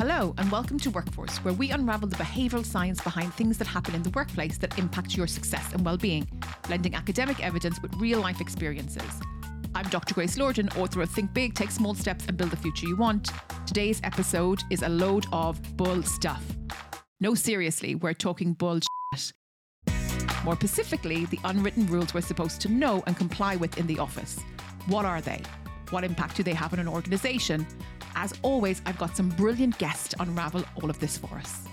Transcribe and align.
Hello, 0.00 0.34
and 0.38 0.50
welcome 0.50 0.78
to 0.78 0.88
Workforce, 0.88 1.36
where 1.44 1.52
we 1.52 1.72
unravel 1.72 2.08
the 2.08 2.16
behavioural 2.16 2.64
science 2.64 3.02
behind 3.02 3.34
things 3.34 3.58
that 3.58 3.66
happen 3.66 3.94
in 3.94 4.02
the 4.02 4.08
workplace 4.08 4.56
that 4.56 4.78
impact 4.78 5.14
your 5.14 5.26
success 5.26 5.74
and 5.74 5.84
well-being, 5.84 6.26
blending 6.66 6.94
academic 6.94 7.44
evidence 7.44 7.82
with 7.82 7.94
real-life 7.96 8.40
experiences. 8.40 9.20
I'm 9.74 9.86
Dr. 9.90 10.14
Grace 10.14 10.38
Lordan, 10.38 10.74
author 10.78 11.02
of 11.02 11.10
Think 11.10 11.34
Big, 11.34 11.52
Take 11.52 11.70
Small 11.70 11.94
Steps, 11.94 12.24
and 12.28 12.38
Build 12.38 12.50
the 12.50 12.56
Future 12.56 12.86
You 12.86 12.96
Want. 12.96 13.30
Today's 13.66 14.00
episode 14.02 14.62
is 14.70 14.80
a 14.80 14.88
load 14.88 15.26
of 15.34 15.60
bull 15.76 16.02
stuff. 16.02 16.46
No, 17.20 17.34
seriously, 17.34 17.94
we're 17.94 18.14
talking 18.14 18.54
bull 18.54 18.80
shit. 19.14 19.34
More 20.44 20.56
specifically, 20.56 21.26
the 21.26 21.40
unwritten 21.44 21.86
rules 21.88 22.14
we're 22.14 22.22
supposed 22.22 22.62
to 22.62 22.70
know 22.70 23.02
and 23.06 23.18
comply 23.18 23.56
with 23.56 23.76
in 23.76 23.86
the 23.86 23.98
office. 23.98 24.40
What 24.86 25.04
are 25.04 25.20
they? 25.20 25.42
What 25.90 26.04
impact 26.04 26.36
do 26.36 26.42
they 26.42 26.54
have 26.54 26.72
on 26.72 26.78
an 26.78 26.88
organisation? 26.88 27.66
As 28.14 28.32
always, 28.42 28.80
I've 28.86 28.98
got 28.98 29.16
some 29.16 29.28
brilliant 29.30 29.76
guests 29.78 30.08
to 30.08 30.22
unravel 30.22 30.64
all 30.80 30.88
of 30.88 30.98
this 31.00 31.18
for 31.18 31.34
us. 31.36 31.64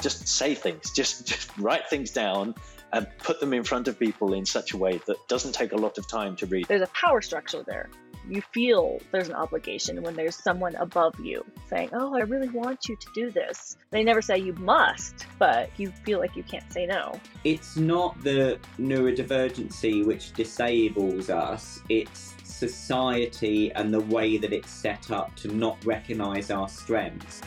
Just 0.00 0.28
say 0.28 0.54
things, 0.54 0.90
just, 0.90 1.26
just 1.26 1.56
write 1.58 1.88
things 1.88 2.10
down 2.10 2.54
and 2.92 3.06
put 3.18 3.40
them 3.40 3.52
in 3.54 3.64
front 3.64 3.88
of 3.88 3.98
people 3.98 4.34
in 4.34 4.44
such 4.44 4.72
a 4.72 4.76
way 4.76 5.00
that 5.06 5.16
doesn't 5.28 5.54
take 5.54 5.72
a 5.72 5.76
lot 5.76 5.96
of 5.96 6.06
time 6.08 6.36
to 6.36 6.46
read. 6.46 6.66
There's 6.68 6.82
a 6.82 6.86
power 6.88 7.22
structure 7.22 7.62
there. 7.62 7.88
You 8.28 8.40
feel 8.52 9.00
there's 9.10 9.28
an 9.28 9.34
obligation 9.34 10.02
when 10.02 10.14
there's 10.14 10.36
someone 10.36 10.74
above 10.76 11.18
you 11.20 11.44
saying, 11.68 11.90
Oh, 11.92 12.14
I 12.14 12.20
really 12.20 12.48
want 12.48 12.88
you 12.88 12.96
to 12.96 13.06
do 13.14 13.30
this. 13.30 13.76
They 13.90 14.04
never 14.04 14.22
say 14.22 14.38
you 14.38 14.52
must, 14.54 15.26
but 15.38 15.70
you 15.76 15.90
feel 16.04 16.18
like 16.18 16.36
you 16.36 16.42
can't 16.42 16.70
say 16.72 16.86
no. 16.86 17.18
It's 17.44 17.76
not 17.76 18.22
the 18.22 18.58
neurodivergency 18.78 20.04
which 20.06 20.32
disables 20.32 21.30
us, 21.30 21.80
it's 21.88 22.34
society 22.44 23.72
and 23.72 23.92
the 23.92 24.00
way 24.00 24.36
that 24.36 24.52
it's 24.52 24.70
set 24.70 25.10
up 25.10 25.34
to 25.36 25.48
not 25.48 25.84
recognise 25.84 26.50
our 26.50 26.68
strengths. 26.68 27.40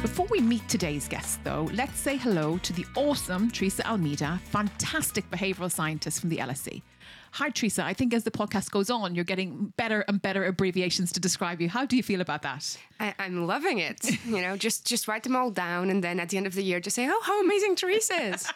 Before 0.00 0.26
we 0.30 0.40
meet 0.40 0.66
today's 0.68 1.08
guest, 1.08 1.42
though, 1.42 1.68
let's 1.74 1.98
say 1.98 2.16
hello 2.16 2.58
to 2.58 2.72
the 2.72 2.86
awesome 2.94 3.50
Teresa 3.50 3.84
Almeida, 3.86 4.40
fantastic 4.44 5.28
behavioural 5.28 5.70
scientist 5.70 6.20
from 6.20 6.30
the 6.30 6.36
LSE. 6.36 6.82
Hi, 7.32 7.50
Teresa. 7.50 7.84
I 7.84 7.92
think 7.92 8.14
as 8.14 8.24
the 8.24 8.30
podcast 8.30 8.70
goes 8.70 8.90
on, 8.90 9.14
you're 9.14 9.24
getting 9.24 9.72
better 9.76 10.04
and 10.08 10.20
better 10.20 10.44
abbreviations 10.44 11.12
to 11.12 11.20
describe 11.20 11.60
you. 11.60 11.68
How 11.68 11.84
do 11.84 11.96
you 11.96 12.02
feel 12.02 12.20
about 12.20 12.42
that? 12.42 12.76
I, 13.00 13.14
am 13.18 13.46
loving 13.46 13.78
it. 13.78 13.98
You 14.28 14.42
know, 14.42 14.56
just 14.56 14.86
just 14.86 15.08
write 15.08 15.22
them 15.22 15.36
all 15.36 15.50
down, 15.50 15.90
and 15.90 16.04
then 16.04 16.20
at 16.20 16.28
the 16.28 16.36
end 16.36 16.46
of 16.46 16.54
the 16.54 16.62
year, 16.62 16.80
just 16.80 16.96
say, 16.96 17.08
"Oh, 17.10 17.20
how 17.24 17.40
amazing 17.40 17.76
Teresa 17.76 18.14
is." 18.14 18.52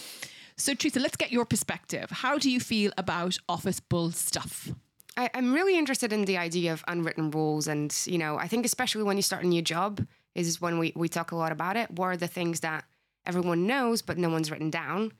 so, 0.56 0.74
Teresa, 0.74 0.98
let's 0.98 1.16
get 1.16 1.30
your 1.30 1.44
perspective. 1.44 2.10
How 2.10 2.38
do 2.38 2.50
you 2.50 2.58
feel 2.58 2.92
about 2.98 3.38
office 3.48 3.78
bull 3.78 4.10
stuff? 4.10 4.70
I, 5.16 5.30
I'm 5.34 5.52
really 5.52 5.78
interested 5.78 6.12
in 6.12 6.24
the 6.24 6.38
idea 6.38 6.72
of 6.72 6.82
unwritten 6.88 7.30
rules, 7.30 7.68
and 7.68 7.94
you 8.06 8.18
know, 8.18 8.36
I 8.36 8.48
think 8.48 8.64
especially 8.64 9.04
when 9.04 9.16
you 9.16 9.22
start 9.22 9.44
a 9.44 9.46
new 9.46 9.62
job, 9.62 10.04
is 10.34 10.60
when 10.60 10.78
we 10.78 10.92
we 10.96 11.08
talk 11.08 11.30
a 11.30 11.36
lot 11.36 11.52
about 11.52 11.76
it. 11.76 11.90
What 11.90 12.06
are 12.06 12.16
the 12.16 12.26
things 12.26 12.60
that 12.60 12.84
everyone 13.26 13.66
knows 13.66 14.02
but 14.02 14.18
no 14.18 14.28
one's 14.28 14.50
written 14.50 14.70
down? 14.70 15.12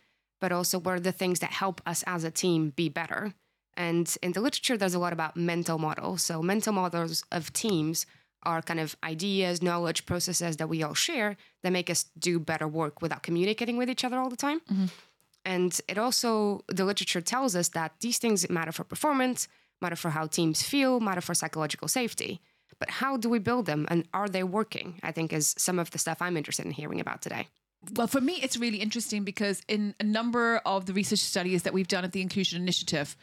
But 0.42 0.50
also, 0.50 0.80
what 0.80 0.94
are 0.94 1.00
the 1.00 1.12
things 1.12 1.38
that 1.38 1.52
help 1.52 1.80
us 1.86 2.02
as 2.04 2.24
a 2.24 2.30
team 2.30 2.70
be 2.70 2.88
better? 2.88 3.32
And 3.76 4.12
in 4.24 4.32
the 4.32 4.40
literature, 4.40 4.76
there's 4.76 4.92
a 4.92 4.98
lot 4.98 5.12
about 5.12 5.36
mental 5.36 5.78
models. 5.78 6.22
So, 6.22 6.42
mental 6.42 6.72
models 6.72 7.22
of 7.30 7.52
teams 7.52 8.06
are 8.42 8.60
kind 8.60 8.80
of 8.80 8.96
ideas, 9.04 9.62
knowledge, 9.62 10.04
processes 10.04 10.56
that 10.56 10.68
we 10.68 10.82
all 10.82 10.94
share 10.94 11.36
that 11.62 11.72
make 11.72 11.88
us 11.88 12.06
do 12.18 12.40
better 12.40 12.66
work 12.66 13.00
without 13.00 13.22
communicating 13.22 13.76
with 13.76 13.88
each 13.88 14.04
other 14.04 14.18
all 14.18 14.28
the 14.28 14.36
time. 14.36 14.60
Mm-hmm. 14.62 14.86
And 15.44 15.80
it 15.86 15.96
also, 15.96 16.64
the 16.66 16.84
literature 16.84 17.20
tells 17.20 17.54
us 17.54 17.68
that 17.68 17.92
these 18.00 18.18
things 18.18 18.50
matter 18.50 18.72
for 18.72 18.82
performance, 18.82 19.46
matter 19.80 19.94
for 19.94 20.10
how 20.10 20.26
teams 20.26 20.60
feel, 20.64 20.98
matter 20.98 21.20
for 21.20 21.34
psychological 21.34 21.86
safety. 21.86 22.40
But 22.80 22.90
how 22.90 23.16
do 23.16 23.28
we 23.28 23.38
build 23.38 23.66
them 23.66 23.86
and 23.88 24.08
are 24.12 24.28
they 24.28 24.42
working? 24.42 24.98
I 25.04 25.12
think 25.12 25.32
is 25.32 25.54
some 25.56 25.78
of 25.78 25.92
the 25.92 25.98
stuff 25.98 26.20
I'm 26.20 26.36
interested 26.36 26.66
in 26.66 26.72
hearing 26.72 26.98
about 26.98 27.22
today. 27.22 27.46
Well, 27.90 28.06
for 28.06 28.20
me, 28.20 28.38
it's 28.42 28.56
really 28.56 28.78
interesting 28.78 29.24
because 29.24 29.62
in 29.66 29.94
a 29.98 30.04
number 30.04 30.58
of 30.64 30.86
the 30.86 30.92
research 30.92 31.18
studies 31.18 31.64
that 31.64 31.72
we've 31.72 31.88
done 31.88 32.04
at 32.04 32.12
the 32.12 32.22
Inclusion 32.22 32.62
Initiative, 32.62 33.16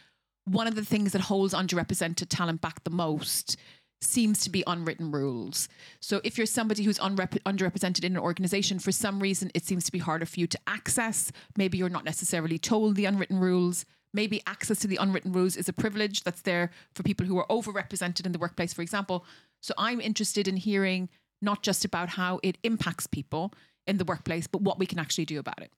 one 0.44 0.66
of 0.66 0.74
the 0.74 0.84
things 0.84 1.12
that 1.12 1.22
holds 1.22 1.54
underrepresented 1.54 2.26
talent 2.28 2.60
back 2.60 2.84
the 2.84 2.90
most 2.90 3.56
seems 4.02 4.40
to 4.40 4.50
be 4.50 4.64
unwritten 4.66 5.10
rules. 5.10 5.68
So 6.00 6.20
if 6.24 6.36
you're 6.36 6.46
somebody 6.46 6.82
who's 6.82 6.98
unrep- 6.98 7.42
underrepresented 7.42 8.04
in 8.04 8.16
an 8.16 8.22
organization, 8.22 8.78
for 8.78 8.92
some 8.92 9.20
reason, 9.20 9.50
it 9.54 9.64
seems 9.64 9.84
to 9.84 9.92
be 9.92 9.98
harder 9.98 10.26
for 10.26 10.40
you 10.40 10.46
to 10.46 10.58
access. 10.66 11.30
Maybe 11.56 11.78
you're 11.78 11.90
not 11.90 12.04
necessarily 12.04 12.58
told 12.58 12.96
the 12.96 13.04
unwritten 13.04 13.38
rules. 13.38 13.84
Maybe 14.12 14.42
access 14.46 14.78
to 14.80 14.88
the 14.88 14.96
unwritten 14.96 15.32
rules 15.32 15.56
is 15.56 15.68
a 15.68 15.72
privilege 15.72 16.22
that's 16.22 16.42
there 16.42 16.70
for 16.94 17.02
people 17.02 17.26
who 17.26 17.38
are 17.38 17.46
overrepresented 17.48 18.26
in 18.26 18.32
the 18.32 18.38
workplace, 18.38 18.72
for 18.72 18.82
example. 18.82 19.24
So 19.62 19.74
I'm 19.78 20.00
interested 20.00 20.48
in 20.48 20.56
hearing 20.56 21.08
not 21.42 21.62
just 21.62 21.84
about 21.84 22.10
how 22.10 22.40
it 22.42 22.58
impacts 22.62 23.06
people 23.06 23.52
in 23.90 23.98
the 23.98 24.04
workplace, 24.04 24.46
but 24.46 24.62
what 24.62 24.78
we 24.78 24.86
can 24.86 24.98
actually 24.98 25.26
do 25.26 25.38
about 25.38 25.60
it. 25.60 25.70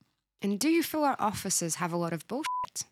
And 0.42 0.60
do 0.60 0.68
you 0.68 0.82
feel 0.82 1.02
our 1.02 1.16
offices 1.18 1.76
have 1.76 1.92
a 1.92 1.96
lot 1.96 2.12
of 2.12 2.26
bullshit? 2.28 2.84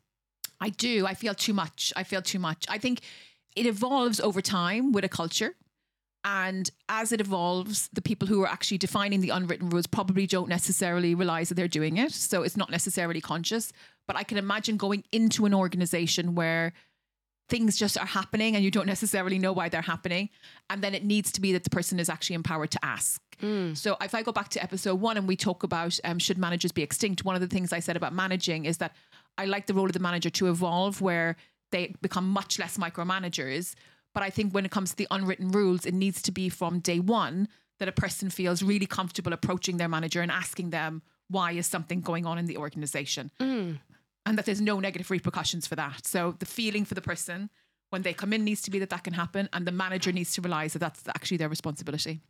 I 0.61 0.71
do. 0.71 1.07
I 1.07 1.15
feel 1.15 1.35
too 1.35 1.53
much. 1.53 1.93
I 1.97 2.03
feel 2.03 2.23
too 2.23 2.39
much. 2.39 2.65
I 2.69 2.79
think 2.79 3.01
it 3.57 3.67
evolves 3.67 4.21
over 4.21 4.41
time 4.41 4.93
with 4.93 5.05
a 5.05 5.09
culture. 5.09 5.55
And 6.23 6.71
as 6.89 7.13
it 7.13 7.21
evolves, 7.21 7.89
the 7.93 8.03
people 8.03 8.29
who 8.29 8.43
are 8.43 8.47
actually 8.47 8.79
defining 8.79 9.21
the 9.21 9.31
unwritten 9.31 9.71
rules 9.71 9.87
probably 9.87 10.27
don't 10.27 10.49
necessarily 10.49 11.15
realize 11.15 11.49
that 11.49 11.55
they're 11.55 11.69
doing 11.69 11.97
it. 11.97 12.13
So 12.13 12.43
it's 12.43 12.57
not 12.57 12.71
necessarily 12.71 13.21
conscious. 13.21 13.73
But 14.07 14.17
I 14.17 14.23
can 14.23 14.39
imagine 14.39 14.77
going 14.77 15.05
into 15.13 15.47
an 15.47 15.55
organization 15.55 16.35
where 16.35 16.73
things 17.51 17.77
just 17.77 17.99
are 17.99 18.07
happening 18.07 18.55
and 18.55 18.65
you 18.65 18.71
don't 18.71 18.87
necessarily 18.87 19.39
know 19.39 19.53
why 19.53 19.69
they're 19.69 19.83
happening. 19.83 20.31
And 20.71 20.83
then 20.83 20.95
it 20.95 21.05
needs 21.05 21.31
to 21.33 21.41
be 21.41 21.53
that 21.53 21.65
the 21.65 21.71
person 21.71 22.01
is 22.01 22.09
actually 22.09 22.35
empowered 22.35 22.71
to 22.71 22.85
ask. 22.85 23.21
Mm. 23.43 23.77
So 23.77 23.97
if 24.01 24.15
I 24.15 24.23
go 24.23 24.33
back 24.33 24.49
to 24.51 24.63
episode 24.63 25.01
one 25.01 25.17
and 25.17 25.29
we 25.29 25.37
talk 25.37 25.63
about 25.63 25.99
um, 26.05 26.19
should 26.19 26.39
managers 26.39 26.73
be 26.73 26.83
extinct, 26.83 27.25
one 27.25 27.35
of 27.35 27.41
the 27.41 27.49
things 27.49 27.73
I 27.73 27.81
said 27.81 27.97
about 27.97 28.15
managing 28.15 28.65
is 28.65 28.79
that 28.79 28.95
I 29.37 29.45
like 29.45 29.67
the 29.67 29.75
role 29.75 29.87
of 29.87 29.93
the 29.93 29.99
manager 29.99 30.31
to 30.31 30.49
evolve 30.49 31.01
where 31.01 31.37
they 31.73 31.95
become 32.01 32.29
much 32.29 32.59
less 32.59 32.79
micromanagers 32.79 33.75
but 34.15 34.23
I 34.23 34.31
think 34.31 34.53
when 34.53 34.65
it 34.65 34.71
comes 34.71 34.91
to 34.91 34.97
the 34.97 35.07
unwritten 35.11 35.51
rules, 35.51 35.87
it 35.87 35.95
needs 35.95 36.23
to 36.23 36.33
be 36.33 36.49
from 36.49 36.81
day 36.81 37.01
one 37.01 37.49
that 37.79 37.89
a 37.89 37.93
person 37.93 38.31
feels 38.31 38.63
really 38.63 38.87
comfortable 38.87 39.33
approaching 39.33 39.77
their 39.77 39.89
manager 39.89 40.21
and 40.21 40.31
asking 40.31 40.71
them 40.71 41.03
why 41.29 41.53
is 41.53 41.67
something 41.67 42.01
going 42.01 42.27
on 42.27 42.39
in 42.39 42.47
the 42.47 42.57
organization 42.57 43.31
mm. 43.41 43.79
And 44.27 44.37
that 44.39 44.47
there's 44.47 44.61
no 44.61 44.81
negative 44.81 45.11
repercussions 45.11 45.67
for 45.67 45.77
that 45.77 46.07
so 46.07 46.35
the 46.39 46.47
feeling 46.47 46.85
for 46.85 46.95
the 46.95 47.01
person 47.01 47.51
when 47.91 48.03
they 48.03 48.13
come 48.13 48.33
in 48.33 48.45
needs 48.45 48.63
to 48.63 48.71
be 48.71 48.79
that 48.79 48.91
that 48.91 49.05
can 49.05 49.15
happen 49.15 49.49
and 49.53 49.67
the 49.67 49.73
manager 49.73 50.13
needs 50.13 50.33
to 50.35 50.41
realize 50.41 50.73
that 50.73 50.79
that's 50.79 51.03
actually 51.09 51.37
their 51.37 51.49
responsibility 51.49 52.21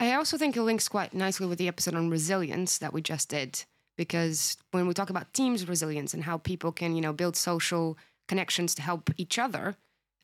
i 0.00 0.12
also 0.14 0.36
think 0.36 0.56
it 0.56 0.62
links 0.62 0.88
quite 0.88 1.14
nicely 1.14 1.46
with 1.46 1.58
the 1.58 1.68
episode 1.68 1.94
on 1.94 2.10
resilience 2.10 2.78
that 2.78 2.92
we 2.92 3.02
just 3.02 3.28
did 3.28 3.64
because 3.96 4.56
when 4.70 4.86
we 4.86 4.94
talk 4.94 5.10
about 5.10 5.32
teams 5.32 5.68
resilience 5.68 6.14
and 6.14 6.24
how 6.24 6.38
people 6.38 6.72
can 6.72 6.94
you 6.94 7.00
know 7.00 7.12
build 7.12 7.36
social 7.36 7.98
connections 8.28 8.74
to 8.74 8.82
help 8.82 9.10
each 9.18 9.38
other 9.38 9.76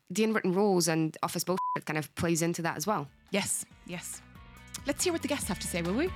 the 0.09 0.23
unwritten 0.23 0.53
rules 0.53 0.87
and 0.87 1.17
office 1.23 1.43
bullshit 1.43 1.85
kind 1.85 1.97
of 1.97 2.13
plays 2.15 2.41
into 2.41 2.61
that 2.63 2.77
as 2.77 2.87
well. 2.87 3.07
Yes, 3.31 3.65
yes. 3.85 4.21
Let's 4.87 5.03
hear 5.03 5.13
what 5.13 5.21
the 5.21 5.27
guests 5.27 5.47
have 5.47 5.59
to 5.59 5.67
say, 5.67 5.81
will 5.81 5.93
we? 5.93 6.09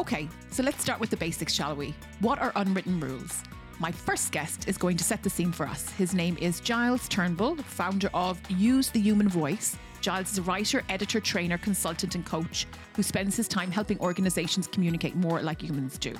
Okay, 0.00 0.30
so 0.50 0.62
let's 0.62 0.80
start 0.80 0.98
with 0.98 1.10
the 1.10 1.16
basics, 1.18 1.52
shall 1.52 1.76
we? 1.76 1.94
What 2.20 2.38
are 2.38 2.52
unwritten 2.56 2.98
rules? 3.00 3.42
My 3.78 3.92
first 3.92 4.32
guest 4.32 4.66
is 4.66 4.78
going 4.78 4.96
to 4.96 5.04
set 5.04 5.22
the 5.22 5.28
scene 5.28 5.52
for 5.52 5.66
us. 5.68 5.90
His 5.90 6.14
name 6.14 6.38
is 6.40 6.60
Giles 6.60 7.06
Turnbull, 7.06 7.56
founder 7.56 8.08
of 8.14 8.40
Use 8.50 8.88
the 8.88 8.98
Human 8.98 9.28
Voice. 9.28 9.76
Giles 10.00 10.32
is 10.32 10.38
a 10.38 10.42
writer, 10.42 10.82
editor, 10.88 11.20
trainer, 11.20 11.58
consultant, 11.58 12.14
and 12.14 12.24
coach 12.24 12.66
who 12.96 13.02
spends 13.02 13.36
his 13.36 13.46
time 13.46 13.70
helping 13.70 14.00
organizations 14.00 14.66
communicate 14.66 15.16
more 15.16 15.42
like 15.42 15.60
humans 15.60 15.98
do. 15.98 16.16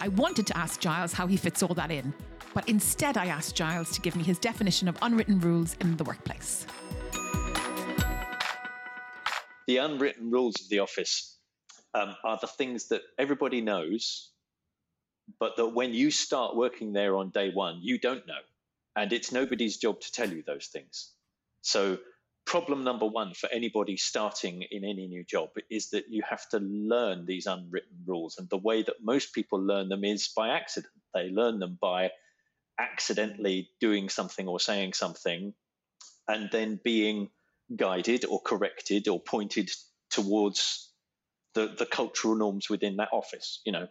I 0.00 0.08
wanted 0.08 0.48
to 0.48 0.58
ask 0.58 0.80
Giles 0.80 1.12
how 1.12 1.28
he 1.28 1.36
fits 1.36 1.62
all 1.62 1.74
that 1.74 1.92
in, 1.92 2.12
but 2.52 2.68
instead 2.68 3.16
I 3.16 3.26
asked 3.26 3.54
Giles 3.54 3.92
to 3.92 4.00
give 4.00 4.16
me 4.16 4.24
his 4.24 4.40
definition 4.40 4.88
of 4.88 4.98
unwritten 5.02 5.38
rules 5.38 5.76
in 5.80 5.96
the 5.96 6.02
workplace. 6.02 6.66
The 9.68 9.76
unwritten 9.76 10.32
rules 10.32 10.60
of 10.60 10.68
the 10.68 10.80
office 10.80 11.31
um, 11.94 12.14
are 12.24 12.38
the 12.40 12.46
things 12.46 12.88
that 12.88 13.02
everybody 13.18 13.60
knows, 13.60 14.30
but 15.38 15.56
that 15.56 15.68
when 15.68 15.94
you 15.94 16.10
start 16.10 16.56
working 16.56 16.92
there 16.92 17.16
on 17.16 17.30
day 17.30 17.50
one, 17.52 17.78
you 17.82 17.98
don't 17.98 18.26
know. 18.26 18.42
And 18.96 19.12
it's 19.12 19.32
nobody's 19.32 19.78
job 19.78 20.00
to 20.00 20.12
tell 20.12 20.30
you 20.30 20.42
those 20.46 20.66
things. 20.66 21.12
So, 21.62 21.98
problem 22.44 22.84
number 22.84 23.06
one 23.06 23.34
for 23.34 23.48
anybody 23.52 23.96
starting 23.96 24.64
in 24.70 24.84
any 24.84 25.06
new 25.06 25.24
job 25.24 25.50
is 25.70 25.90
that 25.90 26.04
you 26.10 26.22
have 26.28 26.46
to 26.50 26.58
learn 26.58 27.24
these 27.24 27.46
unwritten 27.46 28.04
rules. 28.06 28.36
And 28.38 28.48
the 28.48 28.58
way 28.58 28.82
that 28.82 28.96
most 29.02 29.32
people 29.32 29.60
learn 29.60 29.88
them 29.88 30.04
is 30.04 30.28
by 30.28 30.48
accident. 30.48 30.92
They 31.14 31.28
learn 31.30 31.60
them 31.60 31.78
by 31.80 32.10
accidentally 32.78 33.70
doing 33.80 34.08
something 34.08 34.48
or 34.48 34.58
saying 34.58 34.94
something 34.94 35.54
and 36.28 36.48
then 36.50 36.80
being 36.82 37.30
guided 37.74 38.24
or 38.24 38.40
corrected 38.40 39.08
or 39.08 39.20
pointed 39.20 39.70
towards 40.10 40.91
the, 41.54 41.74
the 41.78 41.86
cultural 41.86 42.34
norms 42.34 42.68
within 42.68 42.96
that 42.96 43.08
office. 43.12 43.60
You 43.64 43.72
know, 43.72 43.88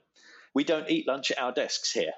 we 0.53 0.63
don't 0.63 0.89
eat 0.89 1.07
lunch 1.07 1.31
at 1.31 1.39
our 1.39 1.51
desks 1.51 1.91
here. 1.91 2.13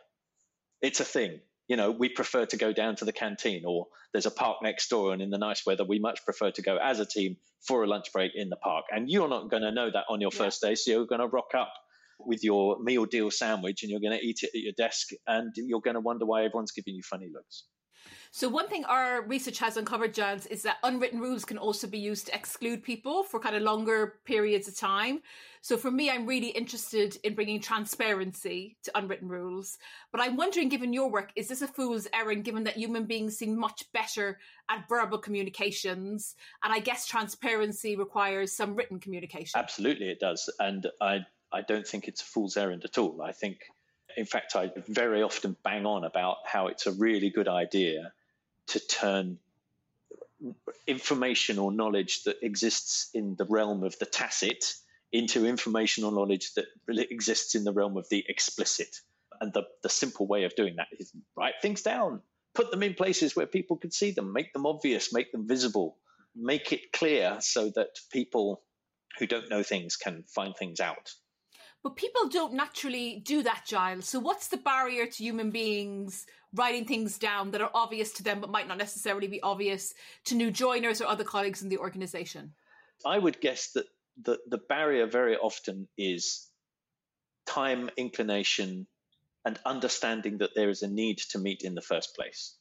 It's 0.82 1.00
a 1.00 1.06
thing. 1.06 1.40
You 1.68 1.78
know, 1.78 1.92
we 1.92 2.10
prefer 2.10 2.46
to 2.48 2.58
go 2.58 2.74
down 2.74 2.98
to 2.98 3.06
the 3.06 3.14
canteen, 3.14 3.64
or 3.66 3.88
there's 4.12 4.26
a 4.26 4.32
park 4.32 4.58
next 4.62 4.90
door, 4.90 5.14
and 5.14 5.22
in 5.22 5.30
the 5.30 5.38
nice 5.38 5.66
weather, 5.66 5.86
we 5.86 5.98
much 5.98 6.26
prefer 6.26 6.52
to 6.52 6.62
go 6.62 6.78
as 6.78 7.00
a 7.00 7.06
team 7.06 7.38
for 7.66 7.84
a 7.84 7.88
lunch 7.88 8.12
break 8.12 8.34
in 8.36 8.50
the 8.50 8.58
park. 8.58 8.86
And 8.92 9.10
you're 9.10 9.30
not 9.30 9.50
going 9.50 9.64
to 9.64 9.72
know 9.72 9.90
that 9.90 10.06
on 10.10 10.20
your 10.20 10.32
yeah. 10.34 10.40
first 10.40 10.62
day, 10.62 10.76
so 10.76 10.92
you're 10.92 11.06
going 11.06 11.22
to 11.22 11.28
rock 11.28 11.56
up 11.58 11.74
with 12.20 12.44
your 12.44 12.80
meal 12.80 13.06
deal 13.06 13.32
sandwich 13.32 13.82
and 13.82 13.90
you're 13.90 14.00
going 14.00 14.18
to 14.18 14.26
eat 14.26 14.40
it 14.44 14.52
at 14.54 14.62
your 14.62 14.74
desk, 14.78 15.10
and 15.26 15.54
you're 15.56 15.82
going 15.82 15.96
to 15.96 16.02
wonder 16.02 16.26
why 16.26 16.44
everyone's 16.44 16.72
giving 16.72 16.96
you 16.96 17.04
funny 17.04 17.30
looks. 17.34 17.64
So 18.36 18.50
one 18.50 18.68
thing 18.68 18.84
our 18.86 19.22
research 19.22 19.60
has 19.60 19.78
uncovered, 19.78 20.16
Giles, 20.16 20.48
is 20.48 20.64
that 20.64 20.78
unwritten 20.82 21.20
rules 21.20 21.46
can 21.46 21.60
also 21.60 21.86
be 21.86 22.00
used 22.00 22.26
to 22.26 22.34
exclude 22.34 22.82
people 22.82 23.22
for 23.22 23.40
kind 23.40 23.56
of 23.56 23.62
longer 23.62 24.16
periods 24.26 24.68
of 24.68 24.76
time. 24.76 25.22
So 25.62 25.78
for 25.78 25.92
me, 25.92 26.10
I'm 26.10 26.26
really 26.26 26.48
interested 26.48 27.16
in 27.24 27.36
bringing 27.36 27.62
transparency 27.62 28.76
to 28.86 28.98
unwritten 28.98 29.28
rules. 29.28 29.78
But 30.12 30.20
I'm 30.20 30.36
wondering, 30.36 30.70
given 30.70 30.94
your 30.94 31.12
work, 31.12 31.32
is 31.36 31.48
this 31.48 31.62
a 31.62 31.68
fool's 31.68 32.08
errand, 32.12 32.44
given 32.44 32.64
that 32.64 32.76
human 32.76 33.06
beings 33.06 33.38
seem 33.38 33.56
much 33.56 33.84
better 33.94 34.40
at 34.68 34.90
verbal 34.90 35.20
communications? 35.20 36.34
And 36.64 36.74
I 36.74 36.80
guess 36.80 37.06
transparency 37.06 37.96
requires 37.96 38.52
some 38.52 38.76
written 38.76 39.00
communication. 39.00 39.60
Absolutely, 39.60 40.10
it 40.10 40.20
does. 40.20 40.52
And 40.60 40.88
I, 41.00 41.20
I 41.54 41.62
don't 41.62 41.86
think 41.86 42.08
it's 42.08 42.24
a 42.24 42.26
fool's 42.26 42.58
errand 42.58 42.84
at 42.84 42.98
all. 42.98 43.22
I 43.22 43.32
think 43.32 43.60
in 44.18 44.26
fact, 44.26 44.56
I 44.56 44.72
very 44.88 45.22
often 45.22 45.56
bang 45.64 45.86
on 45.86 46.04
about 46.04 46.38
how 46.46 46.66
it's 46.66 46.88
a 46.88 46.92
really 46.94 47.30
good 47.30 47.48
idea 47.48 48.12
to 48.68 48.80
turn 48.80 49.40
information 50.88 51.60
or 51.60 51.72
knowledge 51.72 52.24
that 52.24 52.38
exists 52.42 53.10
in 53.14 53.36
the 53.36 53.46
realm 53.46 53.84
of 53.84 53.98
the 54.00 54.06
tacit 54.06 54.76
into 55.12 55.46
information 55.46 56.04
or 56.04 56.12
knowledge 56.12 56.54
that 56.56 56.66
really 56.88 57.08
exists 57.10 57.56
in 57.56 57.64
the 57.64 57.72
realm 57.72 57.98
of 57.98 58.08
the 58.10 58.26
explicit. 58.28 58.98
And 59.40 59.54
the, 59.54 59.64
the 59.84 59.90
simple 59.90 60.28
way 60.28 60.44
of 60.44 60.56
doing 60.56 60.76
that 60.78 60.88
is 61.00 61.12
write 61.36 61.56
things 61.62 61.82
down, 61.82 62.22
put 62.56 62.72
them 62.72 62.84
in 62.84 62.94
places 62.94 63.36
where 63.36 63.46
people 63.46 63.78
can 63.78 63.92
see 63.92 64.12
them, 64.12 64.34
make 64.34 64.54
them 64.54 64.66
obvious, 64.66 65.14
make 65.14 65.32
them 65.32 65.48
visible, 65.48 65.98
make 66.36 66.74
it 66.74 66.92
clear 66.92 67.38
so 67.40 67.70
that 67.76 68.00
people 68.12 68.62
who 69.20 69.28
don't 69.28 69.50
know 69.50 69.64
things 69.64 69.96
can 69.96 70.24
find 70.28 70.56
things 70.56 70.80
out. 70.80 71.14
But 71.84 71.98
people 71.98 72.30
don't 72.30 72.54
naturally 72.54 73.22
do 73.26 73.44
that, 73.44 73.64
Giles. 73.68 74.08
So 74.08 74.18
what's 74.18 74.48
the 74.48 74.58
barrier 74.58 75.06
to 75.06 75.24
human 75.24 75.52
beings 75.52 76.26
writing 76.54 76.86
things 76.86 77.18
down 77.18 77.52
that 77.52 77.62
are 77.62 77.72
obvious 77.74 78.14
to 78.14 78.24
them 78.24 78.40
but 78.40 78.50
might 78.50 78.70
not 78.70 78.78
necessarily 78.78 79.28
be 79.28 79.42
obvious 79.42 79.94
to 80.26 80.36
new 80.36 80.50
joiners 80.50 81.02
or 81.02 81.08
other 81.08 81.26
colleagues 81.26 81.62
in 81.62 81.68
the 81.68 81.78
organization? 81.78 82.54
I 83.06 83.20
would 83.20 83.42
guess 83.42 83.72
that 83.74 83.86
the, 84.22 84.40
the 84.48 84.58
barrier 84.58 85.08
very 85.08 85.36
often 85.36 85.90
is 85.98 86.48
time, 87.46 87.90
inclination, 87.98 88.88
and 89.44 89.60
understanding 89.66 90.38
that 90.38 90.56
there 90.56 90.70
is 90.70 90.84
a 90.84 90.88
need 90.88 91.18
to 91.32 91.38
meet 91.38 91.64
in 91.64 91.76
the 91.76 91.82
first 91.82 92.16
place. 92.16 92.56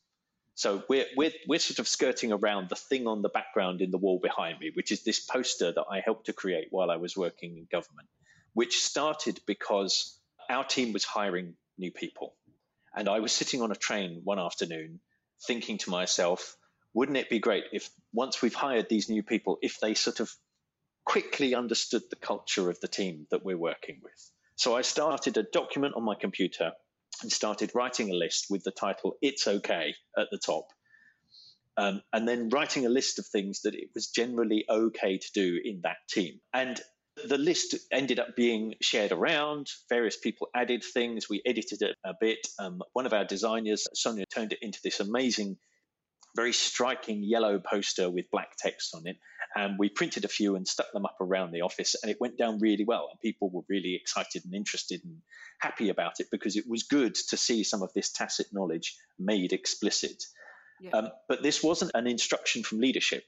So 0.56 0.82
we're, 0.88 1.06
we're, 1.16 1.32
we're 1.46 1.60
sort 1.60 1.78
of 1.78 1.86
skirting 1.86 2.32
around 2.32 2.70
the 2.70 2.76
thing 2.76 3.06
on 3.06 3.22
the 3.22 3.28
background 3.28 3.80
in 3.82 3.92
the 3.92 3.98
wall 3.98 4.18
behind 4.20 4.58
me, 4.58 4.72
which 4.74 4.90
is 4.90 5.04
this 5.04 5.20
poster 5.20 5.70
that 5.70 5.84
I 5.88 6.00
helped 6.00 6.26
to 6.26 6.32
create 6.32 6.68
while 6.70 6.90
I 6.90 6.96
was 6.96 7.16
working 7.16 7.56
in 7.56 7.68
government 7.70 8.08
which 8.54 8.82
started 8.82 9.40
because 9.46 10.18
our 10.50 10.64
team 10.64 10.92
was 10.92 11.04
hiring 11.04 11.54
new 11.78 11.90
people. 11.90 12.34
And 12.94 13.08
I 13.08 13.20
was 13.20 13.32
sitting 13.32 13.62
on 13.62 13.72
a 13.72 13.76
train 13.76 14.20
one 14.24 14.38
afternoon 14.38 15.00
thinking 15.46 15.78
to 15.78 15.90
myself, 15.90 16.56
wouldn't 16.94 17.16
it 17.16 17.30
be 17.30 17.38
great 17.38 17.64
if 17.72 17.88
once 18.12 18.42
we've 18.42 18.54
hired 18.54 18.88
these 18.88 19.08
new 19.08 19.22
people, 19.22 19.58
if 19.62 19.80
they 19.80 19.94
sort 19.94 20.20
of 20.20 20.30
quickly 21.04 21.54
understood 21.54 22.02
the 22.10 22.16
culture 22.16 22.68
of 22.68 22.78
the 22.80 22.88
team 22.88 23.26
that 23.30 23.44
we're 23.44 23.56
working 23.56 24.00
with? 24.02 24.30
So 24.56 24.76
I 24.76 24.82
started 24.82 25.38
a 25.38 25.42
document 25.42 25.94
on 25.96 26.04
my 26.04 26.14
computer 26.14 26.72
and 27.22 27.32
started 27.32 27.72
writing 27.74 28.10
a 28.10 28.14
list 28.14 28.46
with 28.50 28.62
the 28.64 28.70
title 28.70 29.16
It's 29.22 29.46
Okay 29.46 29.94
at 30.16 30.28
the 30.30 30.38
top. 30.38 30.66
Um, 31.78 32.02
and 32.12 32.28
then 32.28 32.50
writing 32.50 32.84
a 32.84 32.90
list 32.90 33.18
of 33.18 33.26
things 33.26 33.62
that 33.62 33.74
it 33.74 33.88
was 33.94 34.08
generally 34.08 34.66
okay 34.68 35.16
to 35.16 35.32
do 35.32 35.58
in 35.64 35.80
that 35.84 35.96
team. 36.10 36.40
And 36.52 36.78
the 37.26 37.38
list 37.38 37.74
ended 37.90 38.18
up 38.18 38.36
being 38.36 38.74
shared 38.80 39.12
around. 39.12 39.68
Various 39.88 40.16
people 40.16 40.48
added 40.54 40.82
things. 40.82 41.28
We 41.28 41.42
edited 41.44 41.82
it 41.82 41.96
a 42.04 42.14
bit. 42.18 42.46
Um, 42.58 42.82
one 42.92 43.06
of 43.06 43.12
our 43.12 43.24
designers, 43.24 43.86
Sonia, 43.94 44.26
turned 44.26 44.52
it 44.52 44.58
into 44.62 44.78
this 44.82 45.00
amazing, 45.00 45.56
very 46.36 46.52
striking 46.52 47.22
yellow 47.22 47.58
poster 47.58 48.10
with 48.10 48.30
black 48.30 48.56
text 48.58 48.94
on 48.94 49.06
it. 49.06 49.16
And 49.54 49.78
we 49.78 49.88
printed 49.88 50.24
a 50.24 50.28
few 50.28 50.56
and 50.56 50.66
stuck 50.66 50.92
them 50.92 51.04
up 51.04 51.16
around 51.20 51.52
the 51.52 51.60
office, 51.60 51.94
and 52.02 52.10
it 52.10 52.20
went 52.20 52.38
down 52.38 52.58
really 52.58 52.84
well. 52.84 53.08
And 53.10 53.20
people 53.20 53.50
were 53.50 53.62
really 53.68 53.94
excited 53.94 54.44
and 54.44 54.54
interested 54.54 55.02
and 55.04 55.18
happy 55.60 55.90
about 55.90 56.20
it 56.20 56.28
because 56.30 56.56
it 56.56 56.64
was 56.68 56.84
good 56.84 57.14
to 57.14 57.36
see 57.36 57.64
some 57.64 57.82
of 57.82 57.92
this 57.94 58.12
tacit 58.12 58.46
knowledge 58.52 58.96
made 59.18 59.52
explicit. 59.52 60.24
Yeah. 60.80 60.90
Um, 60.92 61.08
but 61.28 61.42
this 61.42 61.62
wasn't 61.62 61.92
an 61.94 62.06
instruction 62.06 62.62
from 62.62 62.80
leadership 62.80 63.24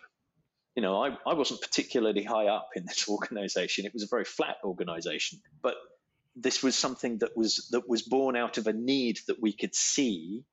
you 0.75 0.83
know, 0.83 1.03
I, 1.03 1.17
I 1.27 1.35
wasn't 1.35 1.61
particularly 1.61 2.25
high 2.25 2.47
up 2.47 2.71
in 2.75 2.85
this 2.85 3.09
organization. 3.09 3.87
It 3.87 3.93
was 3.93 4.03
a 4.03 4.09
very 4.09 4.25
flat 4.25 4.57
organization, 4.65 5.41
but 5.63 5.77
this 6.37 6.63
was 6.63 6.75
something 6.75 7.19
that 7.19 7.37
was 7.37 7.69
that 7.71 7.89
was 7.89 8.03
born 8.03 8.37
out 8.37 8.59
of 8.59 8.67
a 8.67 8.73
need 8.73 9.21
that 9.29 9.41
we 9.41 9.53
could 9.53 9.75
see 9.75 10.45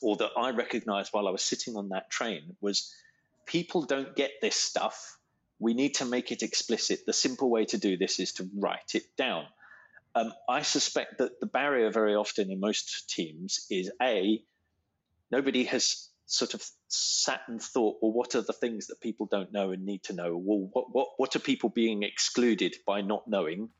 or 0.00 0.16
that 0.16 0.30
I 0.36 0.50
recognized 0.50 1.12
while 1.12 1.26
I 1.26 1.30
was 1.30 1.42
sitting 1.42 1.76
on 1.76 1.88
that 1.88 2.10
train 2.10 2.56
was 2.60 2.94
people 3.46 3.82
don't 3.82 4.14
get 4.14 4.32
this 4.40 4.54
stuff. 4.54 5.16
We 5.58 5.74
need 5.74 5.94
to 5.94 6.04
make 6.04 6.30
it 6.30 6.42
explicit. 6.42 7.00
The 7.06 7.12
simple 7.12 7.50
way 7.50 7.64
to 7.66 7.78
do 7.78 7.96
this 7.96 8.20
is 8.20 8.32
to 8.34 8.48
write 8.56 8.94
it 8.94 9.04
down. 9.16 9.46
Um, 10.14 10.32
I 10.48 10.62
suspect 10.62 11.18
that 11.18 11.40
the 11.40 11.46
barrier 11.46 11.90
very 11.90 12.14
often 12.14 12.50
in 12.50 12.60
most 12.60 13.08
teams 13.10 13.66
is 13.70 13.90
A, 14.00 14.42
nobody 15.30 15.64
has 15.64 16.07
sort 16.28 16.52
of 16.52 16.62
sat 16.88 17.40
and 17.48 17.60
thought, 17.60 17.96
well, 18.02 18.12
what 18.12 18.34
are 18.34 18.42
the 18.42 18.52
things 18.52 18.86
that 18.88 19.00
people 19.00 19.26
don't 19.26 19.50
know 19.50 19.72
and 19.72 19.84
need 19.84 20.02
to 20.04 20.12
know? 20.12 20.36
Well, 20.36 20.68
what 20.72 20.94
what 20.94 21.08
what 21.16 21.34
are 21.34 21.40
people 21.40 21.70
being 21.70 22.02
excluded 22.02 22.76
by 22.86 23.00
not 23.00 23.26
knowing? 23.26 23.70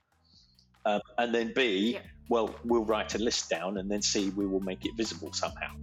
Um, 0.84 1.02
and 1.18 1.34
then 1.34 1.52
B, 1.54 1.92
yeah. 1.94 2.00
well, 2.30 2.54
we'll 2.64 2.84
write 2.84 3.14
a 3.14 3.18
list 3.18 3.50
down, 3.50 3.76
and 3.76 3.90
then 3.90 4.00
C, 4.00 4.30
we 4.30 4.46
will 4.46 4.60
make 4.60 4.86
it 4.86 4.92
visible 4.96 5.32
somehow. 5.32 5.74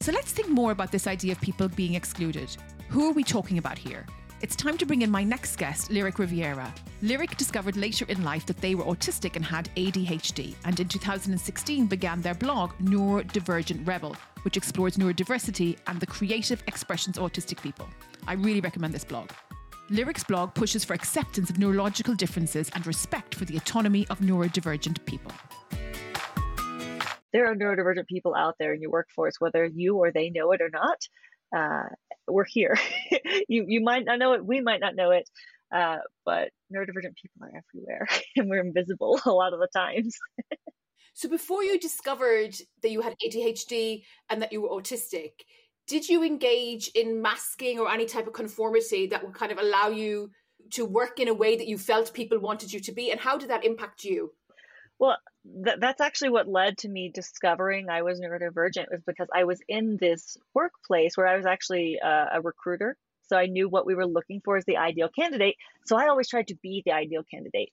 So 0.00 0.12
let's 0.12 0.32
think 0.32 0.48
more 0.48 0.72
about 0.72 0.90
this 0.90 1.06
idea 1.06 1.32
of 1.32 1.40
people 1.40 1.68
being 1.68 1.94
excluded. 1.94 2.56
Who 2.88 3.08
are 3.08 3.12
we 3.12 3.22
talking 3.22 3.58
about 3.58 3.78
here? 3.78 4.06
It's 4.42 4.56
time 4.56 4.78
to 4.78 4.86
bring 4.86 5.02
in 5.02 5.10
my 5.10 5.22
next 5.22 5.56
guest, 5.56 5.90
Lyric 5.90 6.18
Rivera. 6.18 6.72
Lyric 7.02 7.36
discovered 7.36 7.76
later 7.76 8.06
in 8.08 8.24
life 8.24 8.46
that 8.46 8.56
they 8.62 8.74
were 8.74 8.84
autistic 8.84 9.36
and 9.36 9.44
had 9.44 9.68
ADHD, 9.76 10.54
and 10.64 10.80
in 10.80 10.88
2016 10.88 11.86
began 11.86 12.22
their 12.22 12.32
blog, 12.32 12.72
Neurodivergent 12.82 13.86
Rebel, 13.86 14.16
which 14.40 14.56
explores 14.56 14.96
neurodiversity 14.96 15.76
and 15.88 16.00
the 16.00 16.06
creative 16.06 16.62
expressions 16.68 17.18
of 17.18 17.30
autistic 17.30 17.62
people. 17.62 17.86
I 18.26 18.32
really 18.32 18.62
recommend 18.62 18.94
this 18.94 19.04
blog. 19.04 19.28
Lyric's 19.90 20.24
blog 20.24 20.54
pushes 20.54 20.86
for 20.86 20.94
acceptance 20.94 21.50
of 21.50 21.58
neurological 21.58 22.14
differences 22.14 22.70
and 22.74 22.86
respect 22.86 23.34
for 23.34 23.44
the 23.44 23.58
autonomy 23.58 24.06
of 24.08 24.20
neurodivergent 24.20 25.04
people. 25.04 25.32
There 27.34 27.46
are 27.46 27.54
neurodivergent 27.54 28.06
people 28.06 28.34
out 28.34 28.54
there 28.58 28.72
in 28.72 28.80
your 28.80 28.90
workforce, 28.90 29.34
whether 29.38 29.66
you 29.66 29.98
or 29.98 30.10
they 30.10 30.30
know 30.30 30.52
it 30.52 30.62
or 30.62 30.70
not. 30.70 30.98
Uh, 31.54 31.88
we're 32.28 32.44
here. 32.44 32.78
you 33.48 33.64
you 33.66 33.80
might 33.80 34.04
not 34.04 34.18
know 34.18 34.34
it, 34.34 34.44
we 34.44 34.60
might 34.60 34.80
not 34.80 34.94
know 34.94 35.10
it, 35.10 35.28
uh, 35.74 35.98
but 36.24 36.50
neurodivergent 36.72 37.16
people 37.20 37.42
are 37.42 37.62
everywhere, 37.70 38.08
and 38.36 38.48
we're 38.48 38.60
invisible 38.60 39.20
a 39.26 39.30
lot 39.30 39.52
of 39.52 39.60
the 39.60 39.68
times. 39.74 40.16
So 41.14 41.28
before 41.28 41.62
you 41.62 41.78
discovered 41.78 42.54
that 42.82 42.90
you 42.90 43.02
had 43.02 43.14
ADHD 43.24 44.04
and 44.30 44.40
that 44.40 44.52
you 44.52 44.62
were 44.62 44.68
autistic, 44.68 45.32
did 45.86 46.08
you 46.08 46.22
engage 46.24 46.88
in 46.94 47.20
masking 47.20 47.78
or 47.78 47.90
any 47.90 48.06
type 48.06 48.26
of 48.26 48.32
conformity 48.32 49.06
that 49.08 49.24
would 49.24 49.34
kind 49.34 49.52
of 49.52 49.58
allow 49.58 49.88
you 49.88 50.30
to 50.70 50.84
work 50.86 51.18
in 51.18 51.28
a 51.28 51.34
way 51.34 51.56
that 51.56 51.66
you 51.66 51.76
felt 51.76 52.14
people 52.14 52.38
wanted 52.38 52.72
you 52.72 52.80
to 52.80 52.92
be? 52.92 53.10
And 53.10 53.20
how 53.20 53.36
did 53.36 53.50
that 53.50 53.64
impact 53.64 54.04
you? 54.04 54.32
Well, 55.00 55.16
th- 55.64 55.78
that's 55.80 56.02
actually 56.02 56.30
what 56.30 56.46
led 56.46 56.76
to 56.78 56.88
me 56.88 57.10
discovering 57.12 57.88
I 57.88 58.02
was 58.02 58.20
neurodivergent 58.20 58.90
was 58.90 59.02
because 59.06 59.28
I 59.34 59.44
was 59.44 59.58
in 59.66 59.96
this 59.98 60.36
workplace 60.54 61.16
where 61.16 61.26
I 61.26 61.36
was 61.36 61.46
actually 61.46 61.98
uh, 61.98 62.26
a 62.34 62.40
recruiter. 62.42 62.96
So 63.22 63.36
I 63.36 63.46
knew 63.46 63.68
what 63.68 63.86
we 63.86 63.94
were 63.94 64.06
looking 64.06 64.42
for 64.44 64.58
as 64.58 64.64
the 64.66 64.76
ideal 64.76 65.08
candidate. 65.08 65.56
So 65.86 65.96
I 65.96 66.08
always 66.08 66.28
tried 66.28 66.48
to 66.48 66.56
be 66.62 66.82
the 66.84 66.92
ideal 66.92 67.22
candidate, 67.32 67.70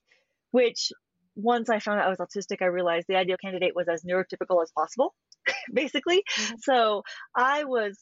which 0.52 0.90
once 1.36 1.68
I 1.68 1.80
found 1.80 2.00
out 2.00 2.06
I 2.06 2.08
was 2.08 2.18
autistic, 2.18 2.62
I 2.62 2.66
realized 2.66 3.06
the 3.08 3.16
ideal 3.16 3.36
candidate 3.36 3.76
was 3.76 3.88
as 3.88 4.04
neurotypical 4.04 4.62
as 4.62 4.72
possible, 4.72 5.14
basically. 5.72 6.24
Mm-hmm. 6.38 6.54
So 6.62 7.02
I 7.36 7.64
was 7.64 7.98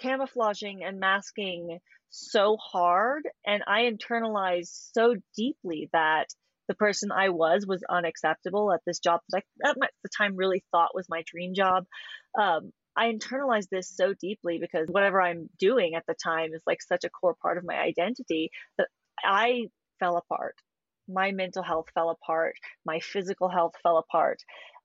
camouflaging 0.00 0.82
and 0.84 0.98
masking 0.98 1.78
so 2.10 2.56
hard, 2.56 3.22
and 3.46 3.62
I 3.66 3.82
internalized 3.82 4.90
so 4.92 5.14
deeply 5.36 5.88
that 5.92 6.26
the 6.68 6.74
person 6.74 7.10
I 7.12 7.30
was 7.30 7.66
was 7.66 7.82
unacceptable 7.88 8.72
at 8.72 8.80
this 8.86 8.98
job 8.98 9.20
that 9.30 9.42
I, 9.64 9.70
at 9.70 9.76
the 10.02 10.10
time, 10.16 10.36
really 10.36 10.64
thought 10.70 10.94
was 10.94 11.08
my 11.08 11.22
dream 11.26 11.54
job. 11.54 11.84
Um, 12.38 12.72
I 12.96 13.12
internalized 13.12 13.68
this 13.70 13.94
so 13.94 14.14
deeply 14.18 14.58
because 14.58 14.88
whatever 14.88 15.20
I'm 15.20 15.50
doing 15.58 15.94
at 15.94 16.04
the 16.06 16.14
time 16.14 16.54
is 16.54 16.62
like 16.66 16.82
such 16.82 17.04
a 17.04 17.10
core 17.10 17.36
part 17.40 17.58
of 17.58 17.64
my 17.64 17.76
identity 17.76 18.50
that 18.78 18.88
I 19.22 19.66
fell 20.00 20.16
apart 20.16 20.54
my 21.08 21.32
mental 21.32 21.62
health 21.62 21.86
fell 21.94 22.10
apart, 22.10 22.54
my 22.84 23.00
physical 23.00 23.48
health 23.48 23.74
fell 23.82 23.98
apart. 23.98 24.42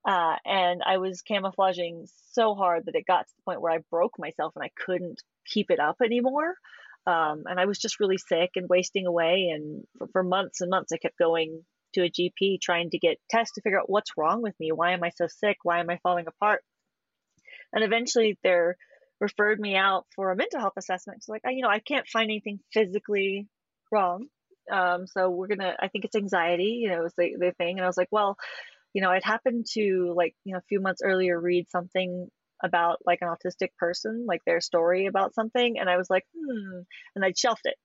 Uh, 0.08 0.36
and 0.46 0.82
I 0.86 0.98
was 0.98 1.22
camouflaging 1.22 2.08
so 2.32 2.56
hard 2.56 2.86
that 2.86 2.96
it 2.96 3.06
got 3.06 3.28
to 3.28 3.34
the 3.38 3.44
point 3.44 3.62
where 3.62 3.72
I 3.72 3.80
broke 3.92 4.18
myself 4.18 4.54
and 4.56 4.64
I 4.64 4.72
couldn't 4.76 5.22
keep 5.46 5.70
it 5.70 5.80
up 5.80 5.98
anymore. 6.04 6.56
Um, 7.06 7.44
and 7.46 7.60
I 7.60 7.66
was 7.66 7.80
just 7.80 8.00
really 8.00 8.18
sick 8.18 8.52
and 8.56 8.70
wasting 8.70 9.06
away. 9.06 9.52
And 9.54 9.84
for, 9.98 10.08
for 10.12 10.24
months 10.24 10.62
and 10.62 10.70
months, 10.70 10.92
I 10.92 10.98
kept 10.98 11.18
going 11.18 11.64
to 11.94 12.04
a 12.04 12.10
GP 12.10 12.62
trying 12.62 12.90
to 12.92 13.00
get 13.00 13.18
tests 13.30 13.56
to 13.56 13.62
figure 13.62 13.80
out 13.80 13.90
what's 13.90 14.12
wrong 14.18 14.42
with 14.42 14.60
me. 14.60 14.72
Why 14.72 14.92
am 14.92 15.04
I 15.04 15.10
so 15.10 15.28
sick? 15.28 15.58
Why 15.64 15.80
am 15.80 15.90
I 15.90 16.00
falling 16.04 16.28
apart? 16.28 16.64
And 17.74 17.84
eventually, 17.84 18.38
they're 18.44 18.78
referred 19.20 19.60
me 19.60 19.76
out 19.76 20.06
for 20.16 20.32
a 20.32 20.36
mental 20.36 20.60
health 20.60 20.74
assessment. 20.78 21.18
It's 21.18 21.30
like, 21.30 21.44
you 21.46 21.62
know, 21.62 21.70
I 21.70 21.80
can't 21.80 22.08
find 22.08 22.26
anything 22.26 22.60
physically 22.74 23.48
wrong. 23.92 24.28
Um, 24.72 25.08
so 25.08 25.30
we're 25.30 25.48
gonna. 25.48 25.76
I 25.80 25.88
think 25.88 26.06
it's 26.06 26.16
anxiety. 26.16 26.80
You 26.82 26.90
know, 26.90 27.06
is 27.06 27.14
the 27.18 27.36
the 27.38 27.54
thing. 27.58 27.78
And 27.78 27.84
I 27.84 27.88
was 27.88 27.98
like, 27.98 28.10
well, 28.12 28.38
you 28.94 29.02
know, 29.02 29.10
I'd 29.10 29.24
happened 29.24 29.66
to 29.74 30.14
like 30.16 30.36
you 30.44 30.54
know 30.54 30.60
a 30.60 30.68
few 30.68 30.80
months 30.82 31.02
earlier 31.04 31.40
read 31.40 31.70
something 31.70 32.28
about 32.64 33.00
like 33.06 33.20
an 33.22 33.30
autistic 33.30 33.70
person, 33.78 34.26
like 34.28 34.42
their 34.46 34.62
story 34.62 35.08
about 35.08 35.34
something, 35.34 35.80
and 35.80 35.90
I 35.90 35.98
was 35.98 36.10
like, 36.10 36.26
hmm, 36.36 36.82
and 37.16 37.26
I'd 37.26 37.38
shelved 37.38 37.62
it. 37.66 37.76